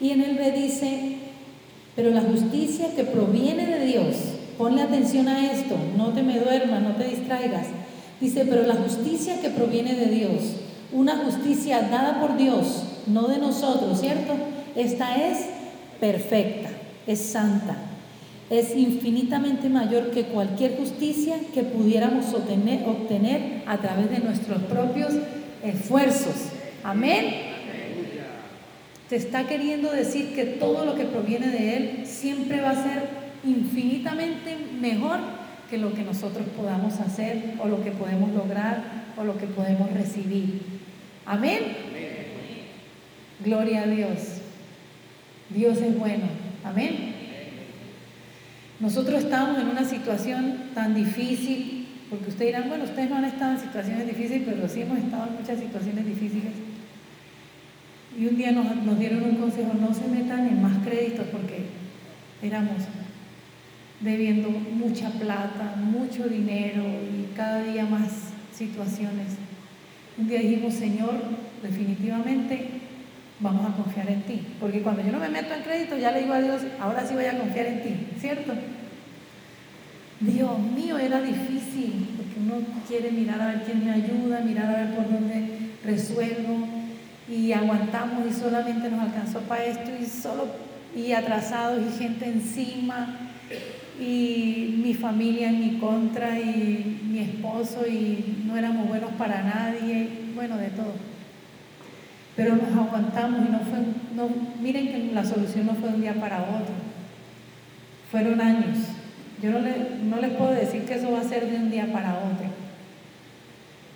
[0.00, 1.16] Y en el B dice,
[1.96, 4.16] pero la justicia que proviene de Dios,
[4.56, 7.66] ponle atención a esto, no te me duermas, no te distraigas.
[8.20, 10.54] Dice, pero la justicia que proviene de Dios,
[10.92, 14.34] una justicia dada por Dios, no de nosotros, ¿cierto?
[14.74, 15.46] Esta es
[16.00, 16.70] perfecta,
[17.06, 17.76] es santa,
[18.50, 25.12] es infinitamente mayor que cualquier justicia que pudiéramos obtener, obtener a través de nuestros propios
[25.62, 26.34] esfuerzos.
[26.82, 27.47] Amén.
[29.08, 33.08] Te está queriendo decir que todo lo que proviene de Él siempre va a ser
[33.44, 35.18] infinitamente mejor
[35.70, 38.82] que lo que nosotros podamos hacer o lo que podemos lograr
[39.16, 40.60] o lo que podemos recibir.
[41.24, 41.60] Amén.
[43.44, 44.18] Gloria a Dios.
[45.50, 46.24] Dios es bueno.
[46.62, 47.14] Amén.
[48.80, 53.52] Nosotros estamos en una situación tan difícil, porque ustedes dirán, bueno, ustedes no han estado
[53.52, 56.67] en situaciones difíciles, pero sí hemos estado en muchas situaciones difíciles.
[58.18, 61.66] Y un día nos, dieron un consejo, no se metan en más créditos porque
[62.42, 62.82] éramos
[64.00, 69.36] debiendo mucha plata, mucho dinero y cada día más situaciones.
[70.16, 71.14] Un día dijimos, Señor,
[71.62, 72.68] definitivamente
[73.38, 74.42] vamos a confiar en ti.
[74.58, 77.14] Porque cuando yo no me meto en crédito, ya le digo a Dios, ahora sí
[77.14, 78.52] voy a confiar en ti, ¿cierto?
[80.18, 84.84] Dios mío, era difícil, porque uno quiere mirar a ver quién me ayuda, mirar a
[84.84, 85.50] ver por dónde
[85.84, 86.77] resuelvo,
[87.28, 90.46] y aguantamos y solamente nos alcanzó para esto y solo
[90.96, 93.16] y atrasados y gente encima
[94.00, 100.08] y mi familia en mi contra y mi esposo y no éramos buenos para nadie,
[100.34, 100.94] bueno, de todo.
[102.36, 103.78] Pero nos aguantamos y no fue,
[104.14, 104.28] no,
[104.60, 106.74] miren que la solución no fue de un día para otro,
[108.10, 108.78] fueron años.
[109.42, 109.60] Yo no,
[110.04, 112.46] no les puedo decir que eso va a ser de un día para otro,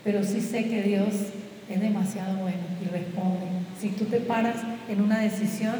[0.04, 1.32] pero sí sé que Dios
[1.74, 3.46] es demasiado bueno y responde.
[3.78, 4.56] Si tú te paras
[4.88, 5.74] en una decisión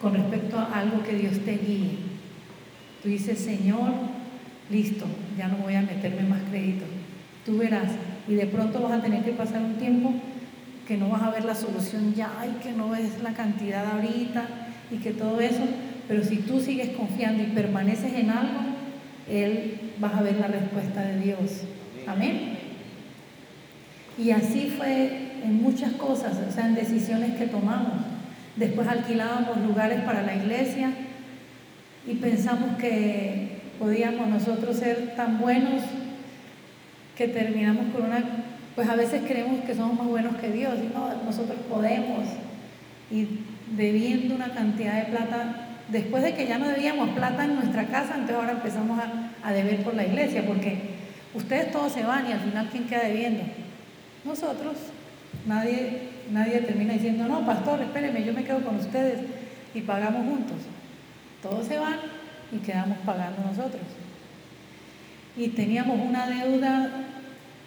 [0.00, 1.98] con respecto a algo que Dios te guíe,
[3.02, 3.90] tú dices, Señor,
[4.70, 5.06] listo,
[5.36, 6.84] ya no voy a meterme más crédito.
[7.44, 7.92] Tú verás,
[8.28, 10.14] y de pronto vas a tener que pasar un tiempo
[10.86, 14.46] que no vas a ver la solución ya, y que no ves la cantidad ahorita
[14.90, 15.62] y que todo eso,
[16.08, 18.60] pero si tú sigues confiando y permaneces en algo,
[19.28, 21.62] Él vas a ver la respuesta de Dios.
[22.06, 22.63] Amén.
[24.16, 27.94] Y así fue en muchas cosas, o sea, en decisiones que tomamos.
[28.56, 30.90] Después alquilábamos lugares para la iglesia
[32.06, 35.82] y pensamos que podíamos nosotros ser tan buenos
[37.16, 38.22] que terminamos con una,
[38.76, 42.24] pues a veces creemos que somos más buenos que Dios y no, nosotros podemos.
[43.10, 43.40] Y
[43.76, 48.14] debiendo una cantidad de plata, después de que ya no debíamos plata en nuestra casa,
[48.14, 50.78] entonces ahora empezamos a, a deber por la iglesia, porque
[51.34, 53.42] ustedes todos se van y al final ¿quién queda debiendo?
[54.24, 54.74] Nosotros,
[55.46, 59.20] nadie, nadie termina diciendo, no, pastor, espéreme, yo me quedo con ustedes
[59.74, 60.58] y pagamos juntos.
[61.42, 61.98] Todos se van
[62.50, 63.82] y quedamos pagando nosotros.
[65.36, 66.90] Y teníamos una deuda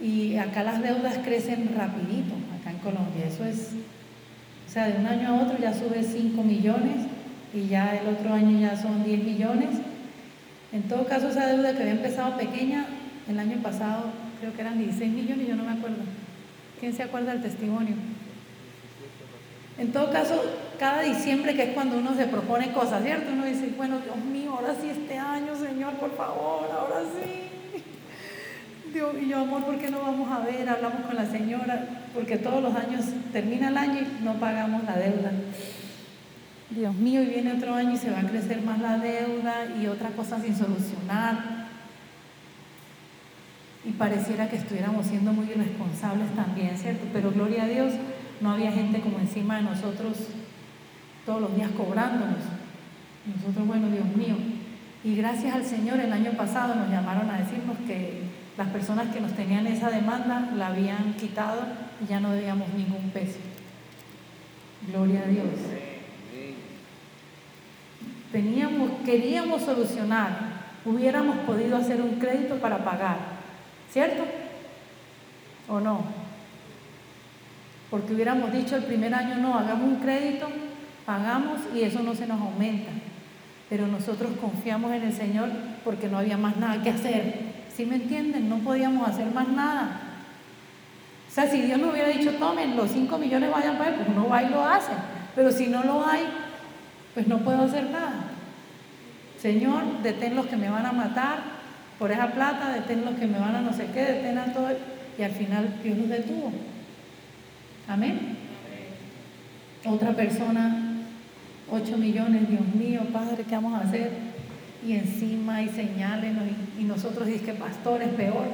[0.02, 3.26] y acá las deudas crecen rapidito, acá en Colombia.
[3.28, 3.74] Eso es,
[4.68, 7.06] O sea, de un año a otro ya sube 5 millones
[7.54, 9.70] y ya el otro año ya son 10 millones.
[10.72, 12.86] En todo caso, esa deuda que había empezado pequeña,
[13.30, 14.06] el año pasado
[14.40, 15.98] creo que eran 16 millones, yo no me acuerdo.
[16.80, 17.96] ¿Quién se acuerda del testimonio?
[19.78, 20.44] En todo caso,
[20.80, 23.32] cada diciembre, que es cuando uno se propone cosas, ¿cierto?
[23.32, 27.82] Uno dice, bueno, Dios mío, ahora sí este año, Señor, por favor, ahora sí.
[28.94, 30.68] Dios, y yo, amor, ¿por qué no vamos a ver?
[30.68, 34.98] Hablamos con la señora, porque todos los años termina el año y no pagamos la
[34.98, 35.32] deuda.
[36.70, 39.88] Dios mío, y viene otro año y se va a crecer más la deuda y
[39.88, 41.57] otra cosa sin solucionar.
[43.86, 47.06] Y pareciera que estuviéramos siendo muy irresponsables también, ¿cierto?
[47.14, 47.94] Pero gloria a Dios,
[48.42, 50.18] no había gente como encima de nosotros
[51.26, 52.40] todos los días cobrándonos.
[53.26, 54.36] Nosotros, bueno, Dios mío.
[55.04, 58.24] Y gracias al Señor, el año pasado nos llamaron a decirnos que
[58.58, 61.62] las personas que nos tenían esa demanda la habían quitado
[62.04, 63.38] y ya no debíamos ningún peso.
[64.92, 65.48] Gloria a Dios.
[68.32, 70.38] Teníamos, queríamos solucionar,
[70.86, 73.37] hubiéramos podido hacer un crédito para pagar,
[73.98, 74.26] ¿cierto?
[75.68, 76.02] ¿O no?
[77.90, 80.48] Porque hubiéramos dicho el primer año, no, hagamos un crédito,
[81.04, 82.92] pagamos y eso no se nos aumenta.
[83.72, 85.50] Pero nosotros confiamos en el Señor
[85.84, 87.40] porque no había más nada que hacer.
[87.76, 88.48] ¿Sí me entienden?
[88.48, 90.00] No podíamos hacer más nada.
[91.28, 94.10] O sea, si Dios nos hubiera dicho, tomen, los 5 millones vayan para él, pues
[94.10, 94.92] uno va y lo hace.
[95.34, 96.22] Pero si no lo hay,
[97.16, 98.26] pues no puedo hacer nada.
[99.40, 101.57] Señor, detén los que me van a matar
[102.00, 104.70] por esa plata, detén los que me van a no sé qué, detén a todo.
[105.18, 106.52] Y al final Dios nos detuvo.
[107.88, 108.38] Amén.
[109.86, 110.98] Otra persona,
[111.72, 114.12] 8 millones, Dios mío, Padre, ¿qué vamos a hacer?
[114.86, 116.34] Y encima hay señales
[116.80, 118.46] y, nosotros dice que pastores peor.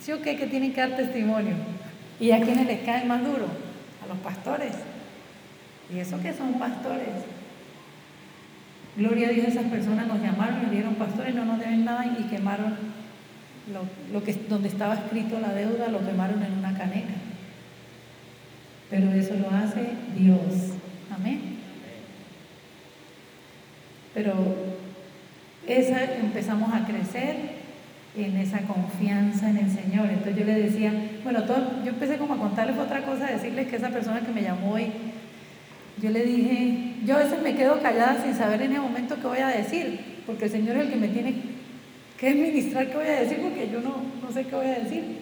[0.00, 0.36] ¿Sí o qué?
[0.36, 1.54] Que tienen que dar testimonio.
[2.18, 3.46] ¿Y a quiénes les cae más duro?
[4.02, 4.72] A los pastores.
[5.94, 7.08] ¿Y eso que son pastores?
[8.96, 12.22] Gloria a Dios, esas personas nos llamaron y dieron pastores, no nos deben nada y
[12.24, 12.76] quemaron
[14.12, 17.14] lo, que, donde estaba escrito la deuda, lo quemaron en una caneca.
[18.90, 20.74] Pero eso lo hace Dios.
[21.12, 21.40] Amén.
[24.14, 24.34] Pero
[25.66, 27.64] esa empezamos a crecer
[28.16, 30.08] en esa confianza en el Señor.
[30.10, 30.92] Entonces yo le decía,
[31.24, 34.42] bueno, todo, yo empecé como a contarles otra cosa, decirles que esa persona que me
[34.42, 34.92] llamó hoy,
[36.02, 39.26] yo le dije, yo a veces me quedo callada sin saber en el momento qué
[39.26, 41.34] voy a decir, porque el Señor es el que me tiene
[42.18, 45.18] que ministrar qué voy a decir, porque yo no, no sé qué voy a decir.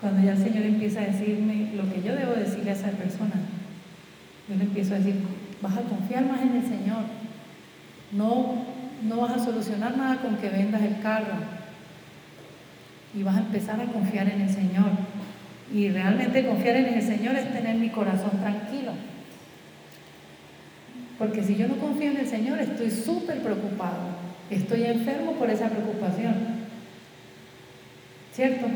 [0.00, 3.34] Cuando ya el Señor empieza a decirme lo que yo debo decirle a esa persona,
[4.48, 5.14] yo le empiezo a decir,
[5.62, 7.04] vas a confiar más en el Señor.
[8.12, 8.64] No,
[9.02, 11.36] no vas a solucionar nada con que vendas el carro.
[13.16, 14.90] Y vas a empezar a confiar en el Señor.
[15.72, 18.92] Y realmente confiar en el Señor es tener mi corazón tranquilo.
[21.18, 24.00] Porque si yo no confío en el Señor, estoy súper preocupado.
[24.50, 26.34] Estoy enfermo por esa preocupación.
[28.32, 28.66] ¿Cierto?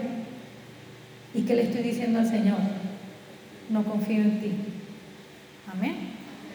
[1.35, 2.59] ¿Y qué le estoy diciendo al Señor?
[3.71, 4.53] No confío en ti.
[5.73, 5.97] Amén.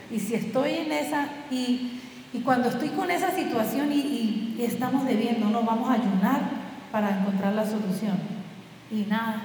[0.10, 2.00] Y si estoy en esa, y,
[2.44, 6.42] cuando estoy con esa situación y, y estamos debiendo, no vamos a ayunar
[6.92, 8.18] para encontrar la solución.
[8.90, 9.42] Y nada,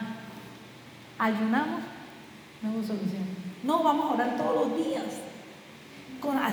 [1.19, 1.81] ayunamos,
[2.63, 3.25] no hubo solución.
[3.63, 5.05] No, vamos a orar todos los días.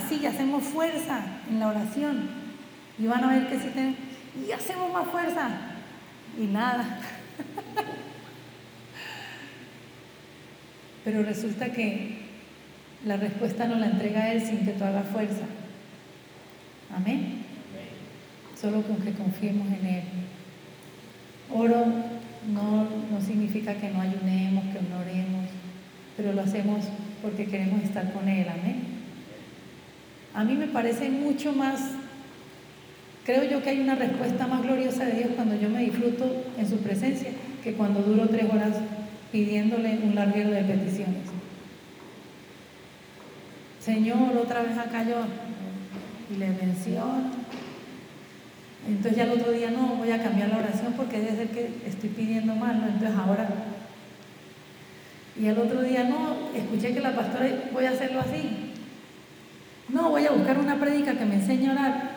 [0.06, 2.30] Así hacemos fuerza en la oración.
[2.98, 3.98] Y van a ver que si tenemos,
[4.48, 5.50] y hacemos más fuerza.
[6.40, 7.00] Y nada.
[11.04, 12.26] Pero resulta que
[13.06, 15.46] la respuesta no la entrega Él sin que tú hagas fuerza.
[16.96, 17.44] Amén.
[18.60, 20.04] Solo con que confiemos en Él.
[21.54, 21.86] Oro
[22.52, 25.50] no, no significa que no ayunemos, que no oremos,
[26.18, 26.86] pero lo hacemos
[27.22, 28.48] porque queremos estar con Él.
[28.50, 28.95] Amén.
[30.36, 31.92] A mí me parece mucho más,
[33.26, 36.70] creo yo que hay una respuesta más gloriosa de Dios cuando yo me disfruto en
[36.70, 37.30] su presencia
[37.64, 38.76] que cuando duro tres horas
[39.32, 41.24] pidiéndole un larguero de peticiones.
[43.80, 45.22] Señor, otra vez acá yo,
[46.30, 47.32] y le menciono.
[48.88, 51.70] Entonces ya el otro día no, voy a cambiar la oración porque debe ser que
[51.88, 52.88] estoy pidiendo mal, ¿no?
[52.88, 53.48] Entonces ahora.
[55.40, 58.65] Y el otro día no, escuché que la pastora, voy a hacerlo así.
[59.90, 62.12] No, voy a buscar una prédica que me enseñe a orar.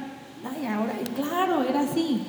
[0.45, 2.23] Ay, ahora, claro, era así.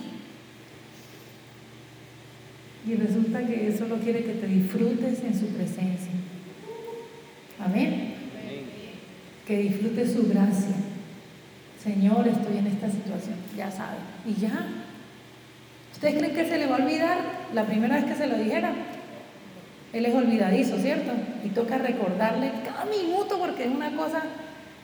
[2.88, 6.12] Y resulta que eso solo quiere que te disfrutes en su presencia.
[7.60, 8.16] Amén.
[9.46, 10.76] Que disfrutes su gracia.
[11.84, 13.36] Señor, estoy en esta situación.
[13.56, 13.98] Ya sabe.
[14.26, 14.68] Y ya.
[15.94, 17.18] ¿Ustedes creen que se le va a olvidar
[17.54, 18.74] la primera vez que se lo dijera?
[19.92, 21.12] Él es olvidadizo, ¿cierto?
[21.44, 24.24] Y toca recordarle cada minuto porque es una cosa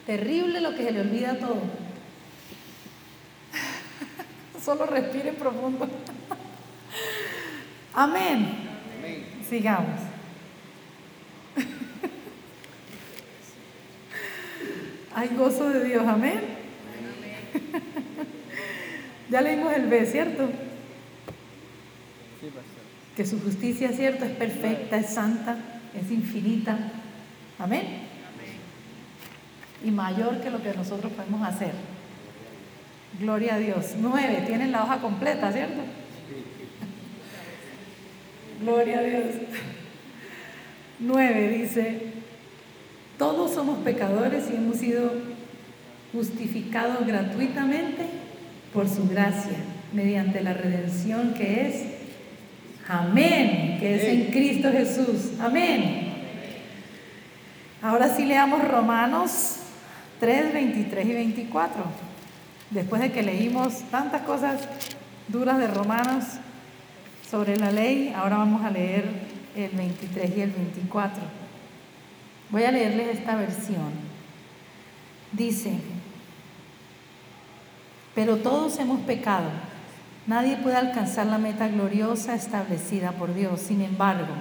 [0.06, 1.62] terrible lo que se le olvida todo.
[4.64, 5.88] Solo respiren profundo.
[7.93, 8.70] Amén.
[9.47, 10.01] Sigamos.
[15.14, 16.41] Hay gozo de Dios, amén.
[19.30, 20.49] ya leímos el B, ¿cierto?
[23.16, 24.26] que su justicia, ¿cierto?
[24.26, 25.58] Es perfecta, es santa,
[25.93, 26.78] es infinita.
[27.58, 28.05] Amén.
[29.86, 31.71] Y mayor que lo que nosotros podemos hacer.
[33.19, 33.95] Gloria a Dios.
[33.99, 35.79] Nueve, tienen la hoja completa, ¿cierto?
[38.61, 39.23] Gloria a Dios.
[40.99, 42.01] Nueve dice,
[43.17, 45.11] todos somos pecadores y hemos sido
[46.11, 48.05] justificados gratuitamente
[48.73, 49.57] por su gracia,
[49.93, 51.95] mediante la redención que es
[52.88, 55.31] Amén, que es en Cristo Jesús.
[55.39, 56.13] Amén.
[57.81, 59.57] Ahora sí leamos Romanos
[60.26, 61.84] 3, 23 y 24.
[62.71, 64.67] Después de que leímos tantas cosas
[65.28, 66.23] duras de Romanos
[67.30, 69.07] sobre la ley, ahora vamos a leer
[69.55, 71.21] el 23 y el 24.
[72.49, 73.91] Voy a leerles esta versión.
[75.32, 75.73] Dice,
[78.15, 79.51] pero todos hemos pecado
[80.26, 83.61] Nadie puede alcanzar la meta gloriosa establecida por Dios.
[83.61, 84.34] Sin embargo,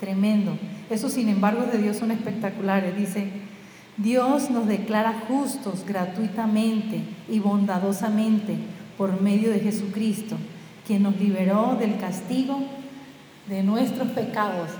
[0.00, 0.56] tremendo.
[0.88, 2.96] Esos sin embargo de Dios son espectaculares.
[2.96, 3.28] Dice,
[3.96, 8.56] Dios nos declara justos gratuitamente y bondadosamente
[8.96, 10.36] por medio de Jesucristo,
[10.86, 12.60] quien nos liberó del castigo
[13.48, 14.70] de nuestros pecados.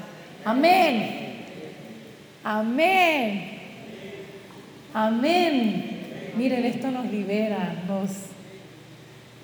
[0.45, 1.45] Amén.
[2.43, 3.59] Amén.
[4.95, 6.33] Amén.
[6.37, 8.33] Miren, esto nos libera, nos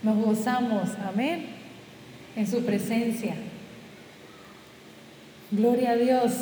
[0.02, 1.46] nos gozamos, amén,
[2.36, 3.34] en su presencia.
[5.50, 6.32] Gloria a Dios.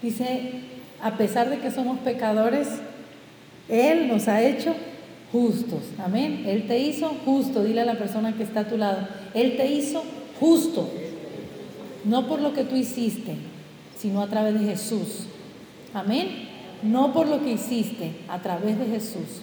[0.00, 0.52] Dice,
[1.02, 2.68] a pesar de que somos pecadores,
[3.68, 4.74] Él nos ha hecho
[5.32, 5.82] justos.
[6.02, 6.44] Amén.
[6.46, 7.64] Él te hizo justo.
[7.64, 9.06] Dile a la persona que está a tu lado.
[9.34, 10.02] Él te hizo
[10.40, 10.90] justo.
[12.04, 13.34] No por lo que tú hiciste,
[13.98, 15.26] sino a través de Jesús.
[15.92, 16.48] Amén.
[16.82, 19.42] No por lo que hiciste, a través de Jesús.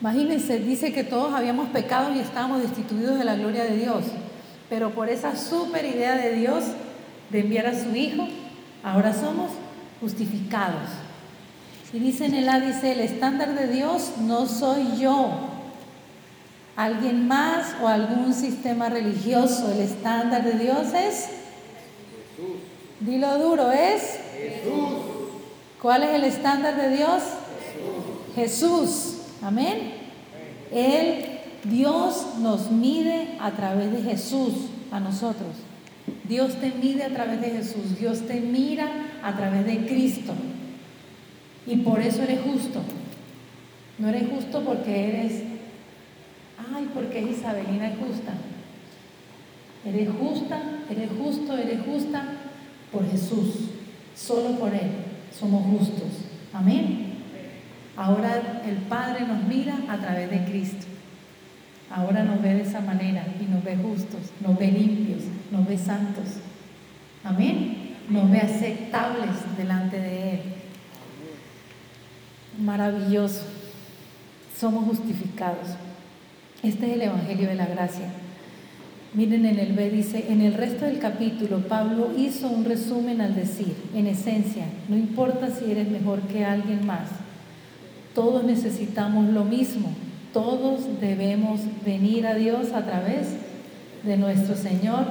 [0.00, 4.04] Imagínense, dice que todos habíamos pecado y estábamos destituidos de la gloria de Dios,
[4.70, 6.64] pero por esa super idea de Dios
[7.30, 8.26] de enviar a su Hijo,
[8.82, 9.50] ahora somos
[10.00, 10.88] justificados.
[11.92, 15.30] Y dice en el A, dice, el estándar de Dios no soy yo,
[16.76, 21.28] alguien más o algún sistema religioso, el estándar de Dios es
[22.36, 22.56] Jesús.
[23.00, 24.92] Dilo duro, es Jesús.
[25.82, 27.22] ¿Cuál es el estándar de Dios?
[28.34, 28.88] Jesús.
[28.88, 29.16] Jesús.
[29.42, 29.94] Amén.
[30.70, 34.54] Él, Dios nos mide a través de Jesús
[34.90, 35.56] a nosotros.
[36.30, 37.98] Dios te mide a través de Jesús.
[37.98, 38.86] Dios te mira
[39.20, 40.32] a través de Cristo.
[41.66, 42.80] Y por eso eres justo.
[43.98, 45.42] No eres justo porque eres,
[46.72, 48.32] ay, porque Isabelina es justa.
[49.84, 52.22] Eres justa, eres justo, eres justa
[52.92, 53.70] por Jesús.
[54.14, 54.88] Solo por Él
[55.36, 56.10] somos justos.
[56.52, 57.14] Amén.
[57.96, 60.86] Ahora el Padre nos mira a través de Cristo.
[61.90, 65.76] Ahora nos ve de esa manera y nos ve justos, nos ve limpios, nos ve
[65.76, 66.26] santos.
[67.24, 67.96] Amén.
[68.08, 70.40] Nos ve aceptables delante de Él.
[72.60, 73.42] Maravilloso.
[74.56, 75.68] Somos justificados.
[76.62, 78.12] Este es el Evangelio de la Gracia.
[79.12, 83.34] Miren en el B dice, en el resto del capítulo Pablo hizo un resumen al
[83.34, 87.08] decir, en esencia, no importa si eres mejor que alguien más,
[88.14, 89.92] todos necesitamos lo mismo.
[90.32, 93.28] Todos debemos venir a Dios a través
[94.02, 95.06] de nuestro Señor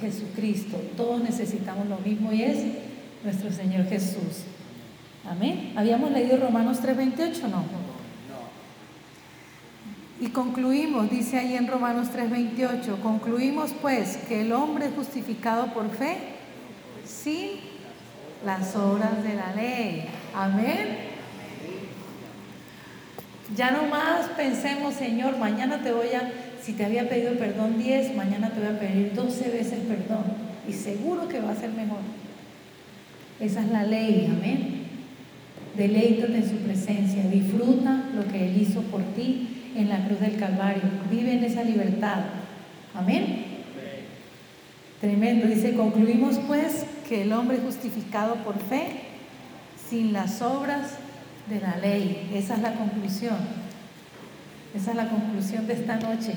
[0.00, 0.78] Jesucristo.
[0.96, 2.58] Todos necesitamos lo mismo y es
[3.24, 4.44] nuestro Señor Jesús.
[5.28, 5.72] Amén.
[5.76, 7.48] ¿Habíamos leído Romanos 3:28?
[7.48, 7.64] No.
[10.18, 15.90] Y concluimos, dice ahí en Romanos 3:28, concluimos pues que el hombre es justificado por
[15.90, 16.16] fe
[17.04, 17.50] sin
[18.44, 20.06] las obras de la ley.
[20.34, 21.15] Amén.
[23.54, 28.16] Ya no más pensemos, Señor, mañana te voy a, si te había pedido perdón 10,
[28.16, 30.24] mañana te voy a pedir 12 veces perdón.
[30.68, 32.00] Y seguro que va a ser mejor.
[33.38, 34.86] Esa es la ley, amén.
[35.76, 40.36] Deleítate en su presencia, disfruta lo que Él hizo por ti en la cruz del
[40.36, 40.82] Calvario.
[41.10, 42.24] Vive en esa libertad.
[42.94, 43.44] Amén.
[45.00, 45.46] Tremendo.
[45.46, 48.86] Dice, concluimos pues que el hombre es justificado por fe
[49.88, 50.98] sin las obras
[51.48, 52.30] de la ley.
[52.34, 53.36] Esa es la conclusión.
[54.74, 56.34] Esa es la conclusión de esta noche.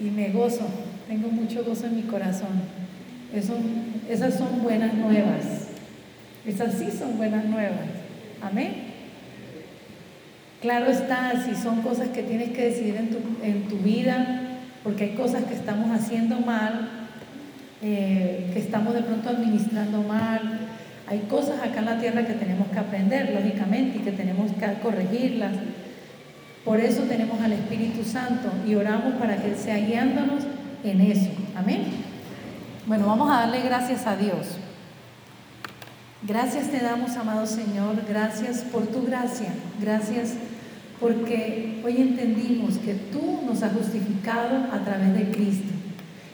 [0.00, 0.66] y me gozo,
[1.06, 2.62] tengo mucho gozo en mi corazón.
[3.34, 5.68] Esas son buenas nuevas.
[6.46, 7.86] Esas sí son buenas nuevas.
[8.42, 8.94] Amén.
[10.60, 14.40] Claro está, si son cosas que tienes que decidir en tu, en tu vida,
[14.82, 16.88] porque hay cosas que estamos haciendo mal,
[17.82, 20.60] eh, que estamos de pronto administrando mal,
[21.06, 24.80] hay cosas acá en la tierra que tenemos que aprender, lógicamente, y que tenemos que
[24.82, 25.52] corregirlas.
[26.64, 30.44] Por eso tenemos al Espíritu Santo y oramos para que Él sea guiándonos
[30.82, 31.30] en eso.
[31.54, 31.84] Amén.
[32.86, 34.58] Bueno, vamos a darle gracias a Dios.
[36.26, 39.48] Gracias te damos, amado Señor, gracias por tu gracia,
[39.78, 40.32] gracias
[40.98, 45.68] porque hoy entendimos que tú nos has justificado a través de Cristo.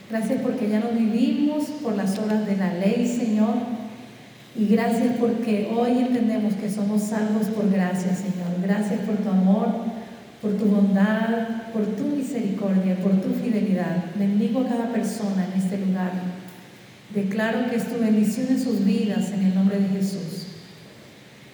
[0.09, 3.80] Gracias porque ya no vivimos por las obras de la ley, Señor.
[4.57, 8.61] Y gracias porque hoy entendemos que somos salvos por gracia, Señor.
[8.63, 9.69] Gracias por tu amor,
[10.43, 14.07] por tu bondad, por tu misericordia, por tu fidelidad.
[14.17, 16.13] Bendigo a cada persona en este lugar.
[17.15, 20.47] Declaro que es tu bendición en sus vidas en el nombre de Jesús.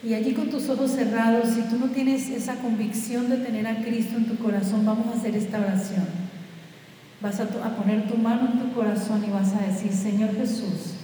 [0.03, 3.83] Y allí con tus ojos cerrados, si tú no tienes esa convicción de tener a
[3.83, 6.05] Cristo en tu corazón, vamos a hacer esta oración.
[7.21, 10.96] Vas a, poner tu mano en tu corazón y vas a decir, Señor Jesús,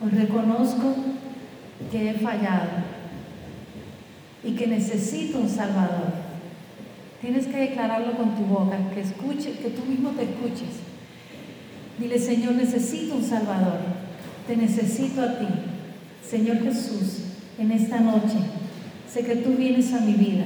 [0.00, 0.94] hoy reconozco
[1.90, 2.68] que he fallado
[4.44, 6.26] y que necesito un Salvador.
[7.20, 10.80] Tienes que declararlo con tu boca, que escuche, que tú mismo te escuches.
[11.98, 13.78] Dile, Señor, necesito un Salvador.
[14.46, 15.46] Te necesito a ti.
[16.22, 17.22] Señor Jesús,
[17.58, 18.38] en esta noche
[19.12, 20.44] sé que tú vienes a mi vida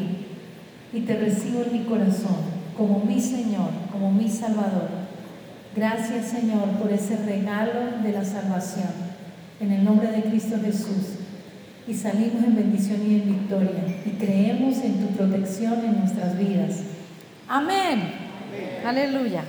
[0.93, 2.37] y te recibo en mi corazón
[2.77, 4.89] como mi Señor, como mi Salvador.
[5.75, 9.10] Gracias Señor por ese regalo de la salvación.
[9.61, 11.19] En el nombre de Cristo Jesús.
[11.87, 13.85] Y salimos en bendición y en victoria.
[14.07, 16.83] Y creemos en tu protección en nuestras vidas.
[17.49, 18.13] Amén.
[18.85, 19.45] Aleluya.